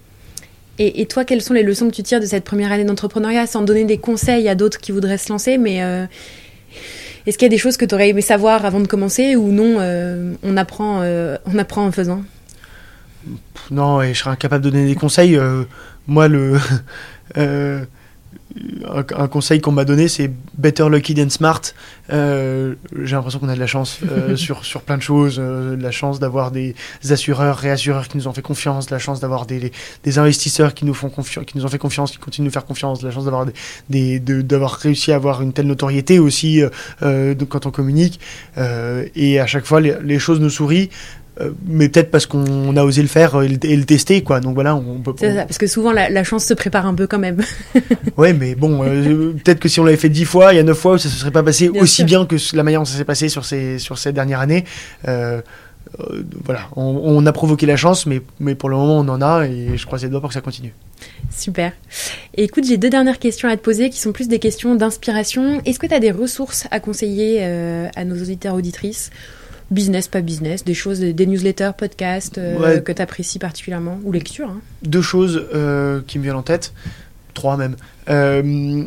Et, 0.82 1.04
toi, 1.04 1.26
quelles 1.26 1.42
sont 1.42 1.52
les 1.52 1.62
leçons 1.62 1.90
que 1.90 1.94
tu 1.94 2.02
tires 2.02 2.20
de 2.20 2.24
cette 2.24 2.44
première 2.44 2.72
année 2.72 2.84
d'entrepreneuriat, 2.84 3.46
sans 3.46 3.60
donner 3.60 3.84
des 3.84 3.98
conseils 3.98 4.48
à 4.48 4.54
d'autres 4.54 4.78
qui 4.78 4.92
voudraient 4.92 5.18
se 5.18 5.30
lancer, 5.30 5.58
mais 5.58 5.76
est-ce 7.26 7.36
qu'il 7.36 7.44
y 7.44 7.50
a 7.50 7.50
des 7.50 7.58
choses 7.58 7.76
que 7.76 7.84
tu 7.84 7.94
aurais 7.94 8.08
aimé 8.08 8.22
savoir 8.22 8.64
avant 8.64 8.80
de 8.80 8.86
commencer 8.86 9.36
ou 9.36 9.52
non, 9.52 9.76
on, 10.42 10.56
apprend, 10.56 11.02
on 11.44 11.58
apprend 11.58 11.84
en 11.84 11.92
faisant? 11.92 12.22
Non, 13.70 14.02
et 14.02 14.14
je 14.14 14.18
serais 14.18 14.30
incapable 14.30 14.64
de 14.64 14.70
donner 14.70 14.86
des 14.86 14.94
conseils. 14.94 15.36
Euh, 15.36 15.64
moi, 16.06 16.28
le. 16.28 16.58
Euh, 18.56 19.02
un, 19.16 19.28
conseil 19.28 19.60
qu'on 19.60 19.72
m'a 19.72 19.84
donné, 19.84 20.08
c'est 20.08 20.30
better 20.58 20.88
lucky 20.88 21.14
than 21.14 21.30
smart. 21.30 21.60
Euh, 22.12 22.74
j'ai 23.02 23.14
l'impression 23.14 23.38
qu'on 23.38 23.48
a 23.48 23.54
de 23.54 23.60
la 23.60 23.66
chance 23.66 24.00
sur, 24.36 24.64
sur 24.64 24.82
plein 24.82 24.96
de 24.96 25.02
choses, 25.02 25.36
de 25.38 25.78
la 25.80 25.90
chance 25.90 26.18
d'avoir 26.18 26.50
des 26.50 26.74
assureurs, 27.10 27.56
réassureurs 27.56 28.08
qui 28.08 28.16
nous 28.16 28.28
ont 28.28 28.32
fait 28.32 28.42
confiance, 28.42 28.86
de 28.86 28.94
la 28.94 28.98
chance 28.98 29.20
d'avoir 29.20 29.46
des, 29.46 29.72
des, 30.02 30.18
investisseurs 30.18 30.74
qui 30.74 30.84
nous 30.84 30.94
font 30.94 31.08
confiance, 31.08 31.44
qui 31.44 31.56
nous 31.58 31.64
ont 31.64 31.68
fait 31.68 31.78
confiance, 31.78 32.10
qui 32.10 32.18
continuent 32.18 32.46
de 32.46 32.48
nous 32.48 32.52
faire 32.52 32.66
confiance, 32.66 33.00
de 33.00 33.06
la 33.06 33.12
chance 33.12 33.24
d'avoir 33.24 33.46
des, 33.88 34.20
d'avoir 34.20 34.72
réussi 34.72 35.12
à 35.12 35.16
avoir 35.16 35.42
une 35.42 35.52
telle 35.52 35.66
notoriété 35.66 36.18
aussi 36.18 36.62
quand 37.00 37.66
on 37.66 37.70
communique. 37.70 38.20
et 38.56 39.40
à 39.40 39.46
chaque 39.46 39.64
fois, 39.64 39.80
les, 39.80 39.94
les 40.02 40.18
choses 40.18 40.40
nous 40.40 40.50
sourient. 40.50 40.90
Euh, 41.40 41.50
mais 41.66 41.88
peut-être 41.88 42.10
parce 42.10 42.26
qu'on 42.26 42.76
a 42.76 42.84
osé 42.84 43.02
le 43.02 43.08
faire 43.08 43.36
euh, 43.36 43.44
et 43.44 43.76
le, 43.76 43.84
tester, 43.84 44.22
quoi. 44.22 44.40
Donc 44.40 44.54
voilà, 44.54 44.74
on 44.74 44.98
peut. 44.98 45.12
C'est 45.18 45.34
ça, 45.34 45.44
parce 45.44 45.58
que 45.58 45.66
souvent 45.66 45.92
la, 45.92 46.24
chance 46.24 46.44
se 46.44 46.54
prépare 46.54 46.86
un 46.86 46.94
peu 46.94 47.06
quand 47.06 47.18
même. 47.18 47.40
ouais, 48.16 48.32
mais 48.32 48.54
bon, 48.54 48.84
euh, 48.84 49.32
peut-être 49.32 49.60
que 49.60 49.68
si 49.68 49.80
on 49.80 49.84
l'avait 49.84 49.96
fait 49.96 50.08
dix 50.08 50.24
fois, 50.24 50.52
il 50.52 50.56
y 50.56 50.58
a 50.58 50.62
neuf 50.62 50.78
fois 50.78 50.94
où 50.94 50.98
ça 50.98 51.08
se 51.08 51.16
serait 51.16 51.30
pas 51.30 51.42
passé 51.42 51.68
aussi 51.68 52.04
bien 52.04 52.26
que 52.26 52.36
la 52.54 52.62
manière 52.62 52.80
dont 52.80 52.86
ça 52.86 52.96
s'est 52.96 53.04
passé 53.04 53.28
sur 53.28 53.44
ces 53.44 53.78
sur 53.78 53.98
cette 53.98 54.14
dernière 54.14 54.40
année. 54.40 54.64
voilà, 55.04 56.68
on, 56.76 57.26
a 57.26 57.32
provoqué 57.32 57.66
la 57.66 57.76
chance, 57.76 58.06
mais, 58.06 58.20
mais 58.38 58.54
pour 58.54 58.68
le 58.68 58.76
moment 58.76 58.98
on 58.98 59.08
en 59.08 59.22
a 59.22 59.46
et 59.46 59.76
je 59.76 59.86
croise 59.86 60.02
les 60.02 60.08
doigts 60.08 60.20
pour 60.20 60.28
que 60.28 60.34
ça 60.34 60.40
continue. 60.40 60.74
Super. 61.30 61.72
écoute, 62.36 62.64
j'ai 62.66 62.76
deux 62.76 62.90
dernières 62.90 63.18
questions 63.18 63.48
à 63.48 63.56
te 63.56 63.62
poser 63.62 63.90
qui 63.90 63.98
sont 63.98 64.12
plus 64.12 64.28
des 64.28 64.38
questions 64.38 64.74
d'inspiration. 64.74 65.60
Est-ce 65.64 65.78
que 65.78 65.86
tu 65.86 65.94
as 65.94 66.00
des 66.00 66.12
ressources 66.12 66.66
à 66.70 66.80
conseiller 66.80 67.42
à 67.42 68.04
nos 68.04 68.16
auditeurs 68.20 68.54
auditrices? 68.54 69.10
Business, 69.70 70.08
pas 70.08 70.20
business, 70.20 70.64
des 70.64 70.74
choses, 70.74 71.00
des 71.00 71.26
newsletters, 71.26 71.72
podcasts 71.76 72.38
euh, 72.38 72.80
que 72.80 72.92
tu 72.92 73.02
apprécies 73.02 73.38
particulièrement, 73.38 73.98
ou 74.04 74.12
lecture 74.12 74.48
hein. 74.48 74.60
Deux 74.82 75.02
choses 75.02 75.46
euh, 75.54 76.00
qui 76.06 76.18
me 76.18 76.24
viennent 76.24 76.36
en 76.36 76.42
tête, 76.42 76.72
trois 77.34 77.56
même. 77.56 77.76
Euh, 78.08 78.84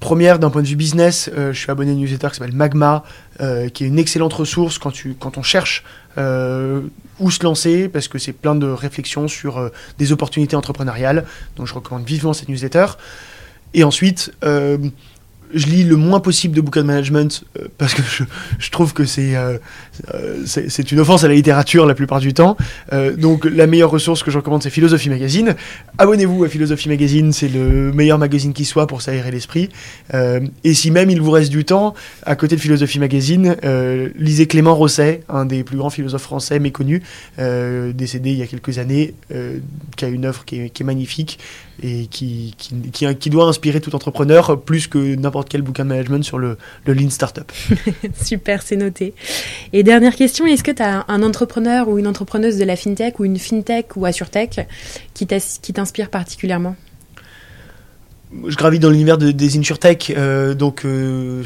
première, 0.00 0.38
d'un 0.38 0.50
point 0.50 0.62
de 0.62 0.66
vue 0.66 0.76
business, 0.76 1.30
je 1.36 1.52
suis 1.52 1.70
abonné 1.70 1.90
à 1.90 1.94
une 1.94 2.00
newsletter 2.00 2.28
qui 2.28 2.36
s'appelle 2.36 2.54
Magma, 2.54 3.04
qui 3.38 3.84
est 3.84 3.86
une 3.86 3.98
excellente 3.98 4.32
ressource 4.32 4.78
quand, 4.78 4.90
tu, 4.90 5.14
quand 5.18 5.38
on 5.38 5.42
cherche 5.42 5.84
où 6.16 7.30
se 7.30 7.44
lancer, 7.44 7.88
parce 7.88 8.08
que 8.08 8.18
c'est 8.18 8.32
plein 8.32 8.54
de 8.54 8.66
réflexions 8.66 9.28
sur 9.28 9.70
des 9.98 10.12
opportunités 10.12 10.56
entrepreneuriales. 10.56 11.26
Donc 11.56 11.66
je 11.66 11.74
recommande 11.74 12.06
vivement 12.06 12.32
cette 12.32 12.48
newsletter. 12.48 12.86
Et 13.74 13.84
ensuite, 13.84 14.32
je 15.54 15.66
lis 15.66 15.84
le 15.84 15.96
moins 15.96 16.20
possible 16.20 16.54
de 16.54 16.60
bouquins 16.60 16.82
de 16.82 16.86
management 16.86 17.44
euh, 17.58 17.66
parce 17.78 17.94
que 17.94 18.02
je, 18.58 18.70
trouve 18.70 18.92
que 18.92 19.02
euh, 19.02 19.58
euh, 20.14 20.42
c'est 20.46 20.70
c'est 20.70 20.92
une 20.92 21.00
offense 21.00 21.24
à 21.24 21.28
la 21.28 21.34
littérature 21.34 21.86
la 21.86 21.94
plupart 21.94 22.20
du 22.20 22.34
temps. 22.34 22.56
donc 23.18 23.44
la 23.44 23.66
meilleure 23.66 23.90
ressource 23.90 24.22
que 24.22 24.30
je 24.30 24.38
recommande 24.38 24.62
c'est 24.62 24.70
Philosophie 24.70 25.10
Magazine. 25.10 25.54
Abonnez-vous 25.98 26.44
à 26.44 26.48
Philosophie 26.48 26.88
Magazine, 26.88 27.32
c'est 27.32 27.48
le 27.48 27.92
meilleur 27.92 28.18
magazine 28.18 28.52
qui 28.52 28.64
soit 28.64 28.86
pour 28.86 29.02
s'aérer 29.02 29.30
l'esprit. 29.30 29.68
et 30.12 30.74
si 30.74 30.90
même 30.90 31.10
il 31.10 31.20
vous 31.20 31.30
reste 31.30 31.50
du 31.50 31.64
temps, 31.64 31.94
à 32.24 32.36
côté 32.36 32.56
de 32.56 32.60
Philosophie 32.60 32.98
Magazine, 32.98 33.56
lisez 34.16 34.46
Clément 34.46 34.74
Rosset, 34.74 35.22
un 35.28 35.44
des 35.44 35.64
plus 35.64 35.76
grands 35.76 35.90
philosophes 35.90 36.22
français 36.22 36.58
méconnus, 36.58 37.02
décédé 37.38 38.32
il 38.32 38.38
y 38.38 38.42
a 38.42 38.46
quelques 38.46 38.78
années, 38.78 39.14
qui 39.96 40.04
a 40.04 40.08
une 40.08 40.24
œuvre 40.24 40.44
qui 40.44 40.60
est, 40.60 40.70
qui 40.70 40.82
est 40.82 40.86
magnifique 40.86 41.38
et 41.82 42.06
qui, 42.06 42.54
qui, 42.58 43.14
qui, 43.16 43.30
doit 43.30 43.46
inspirer 43.46 43.80
tout 43.80 43.94
entrepreneur 43.94 44.60
plus 44.60 44.86
que 44.86 45.14
n'importe 45.16 45.48
quel 45.48 45.62
bouquin 45.62 45.84
de 45.84 45.88
management 45.88 46.22
sur 46.24 46.38
le, 46.38 46.56
le 46.86 46.94
Lean 46.94 47.10
Startup. 47.10 47.50
Super, 48.22 48.62
c'est 48.62 48.76
noté. 48.76 49.14
Et 49.72 49.82
dernière 49.82 50.14
question, 50.14 50.46
est-ce 50.46 50.62
que 50.62 50.70
tu 50.70 50.82
as 50.82 51.04
un 51.08 51.22
entrepreneur 51.22 51.88
ou 51.88 51.98
une 51.98 52.06
entrepreneuse 52.06 52.56
de 52.58 52.64
la 52.64 52.76
FinTech 52.76 53.18
ou 53.20 53.24
une 53.24 53.38
FinTech 53.38 53.96
ou 53.96 54.06
AssureTech 54.06 54.66
qui 55.14 55.26
t'inspire 55.26 56.08
particulièrement? 56.08 56.76
Je 58.46 58.56
gravis 58.56 58.78
dans 58.78 58.90
l'univers 58.90 59.18
des 59.18 59.58
InsurTech, 59.58 60.14
euh, 60.16 60.54
donc 60.54 60.84
euh, 60.84 61.42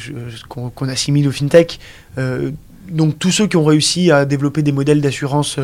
qu'on 0.49 0.89
assimile 0.89 1.27
au 1.29 1.33
FinTech. 1.33 1.81
Euh, 2.19 2.53
donc 2.89 3.19
tous 3.19 3.33
ceux 3.33 3.49
qui 3.49 3.57
ont 3.57 3.65
réussi 3.65 4.13
à 4.13 4.25
développer 4.25 4.63
des 4.63 4.71
modèles 4.71 5.01
d'assurance 5.01 5.59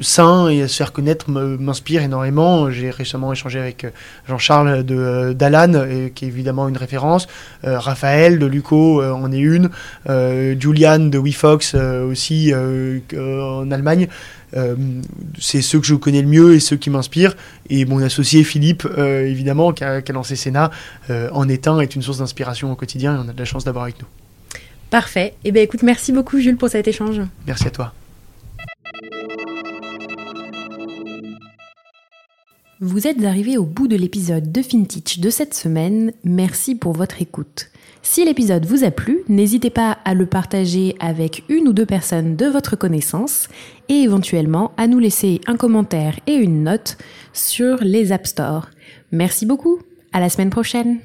sain 0.00 0.48
et 0.48 0.62
à 0.62 0.68
se 0.68 0.76
faire 0.76 0.92
connaître 0.92 1.30
m'inspire 1.30 2.02
énormément. 2.02 2.70
J'ai 2.70 2.90
récemment 2.90 3.32
échangé 3.32 3.58
avec 3.58 3.84
euh, 3.84 3.90
Jean-Charles 4.28 4.84
de 4.84 4.96
euh, 4.96 5.34
d'Alan, 5.34 5.86
qui 6.14 6.24
est 6.24 6.28
évidemment 6.28 6.68
une 6.68 6.76
référence. 6.76 7.26
Euh, 7.64 7.78
Raphaël 7.78 8.38
de 8.38 8.46
Luco 8.46 9.02
en 9.02 9.30
est 9.32 9.38
une. 9.38 9.70
Julian 10.06 10.98
de 10.98 11.18
WeFox 11.18 11.74
aussi 11.74 12.52
en 12.54 13.70
Allemagne. 13.70 14.08
c'est 15.38 15.62
ceux 15.62 15.80
que 15.80 15.86
je 15.86 15.94
connais 15.94 16.22
le 16.22 16.28
mieux 16.28 16.54
et 16.54 16.60
ceux 16.60 16.76
qui 16.76 16.90
m'inspirent. 16.90 17.36
Et 17.68 17.84
mon 17.84 18.02
associé 18.02 18.44
Philippe, 18.44 18.86
évidemment, 18.96 19.72
qui 19.72 19.84
a, 19.84 20.00
lancé 20.12 20.36
Sénat, 20.36 20.70
en 21.32 21.48
est 21.48 21.68
un, 21.68 21.80
est 21.80 21.94
une 21.94 22.02
source 22.02 22.18
d'inspiration 22.18 22.72
au 22.72 22.76
quotidien 22.76 23.16
et 23.16 23.18
on 23.18 23.28
a 23.28 23.32
de 23.32 23.38
la 23.38 23.44
chance 23.44 23.64
d'avoir 23.64 23.84
avec 23.84 24.00
nous. 24.00 24.08
Parfait. 24.90 25.34
Eh 25.44 25.52
bien 25.52 25.62
écoute, 25.62 25.82
merci 25.82 26.12
beaucoup 26.12 26.38
Jules 26.38 26.56
pour 26.56 26.68
cet 26.68 26.88
échange. 26.88 27.20
Merci 27.46 27.66
à 27.66 27.70
toi. 27.70 27.92
Vous 32.80 33.06
êtes 33.06 33.24
arrivé 33.24 33.56
au 33.56 33.64
bout 33.64 33.88
de 33.88 33.96
l'épisode 33.96 34.52
de 34.52 34.60
FinTech 34.60 35.18
de 35.18 35.30
cette 35.30 35.54
semaine. 35.54 36.12
Merci 36.24 36.74
pour 36.74 36.92
votre 36.92 37.22
écoute. 37.22 37.70
Si 38.02 38.22
l'épisode 38.22 38.66
vous 38.66 38.84
a 38.84 38.90
plu, 38.90 39.20
n'hésitez 39.30 39.70
pas 39.70 39.96
à 40.04 40.12
le 40.12 40.26
partager 40.26 40.94
avec 41.00 41.42
une 41.48 41.68
ou 41.68 41.72
deux 41.72 41.86
personnes 41.86 42.36
de 42.36 42.44
votre 42.44 42.76
connaissance 42.76 43.48
et 43.88 44.02
éventuellement 44.02 44.72
à 44.76 44.88
nous 44.88 44.98
laisser 44.98 45.40
un 45.46 45.56
commentaire 45.56 46.20
et 46.26 46.34
une 46.34 46.64
note 46.64 46.98
sur 47.32 47.78
les 47.82 48.12
App 48.12 48.26
Store. 48.26 48.68
Merci 49.10 49.46
beaucoup. 49.46 49.78
À 50.12 50.20
la 50.20 50.28
semaine 50.28 50.50
prochaine. 50.50 50.98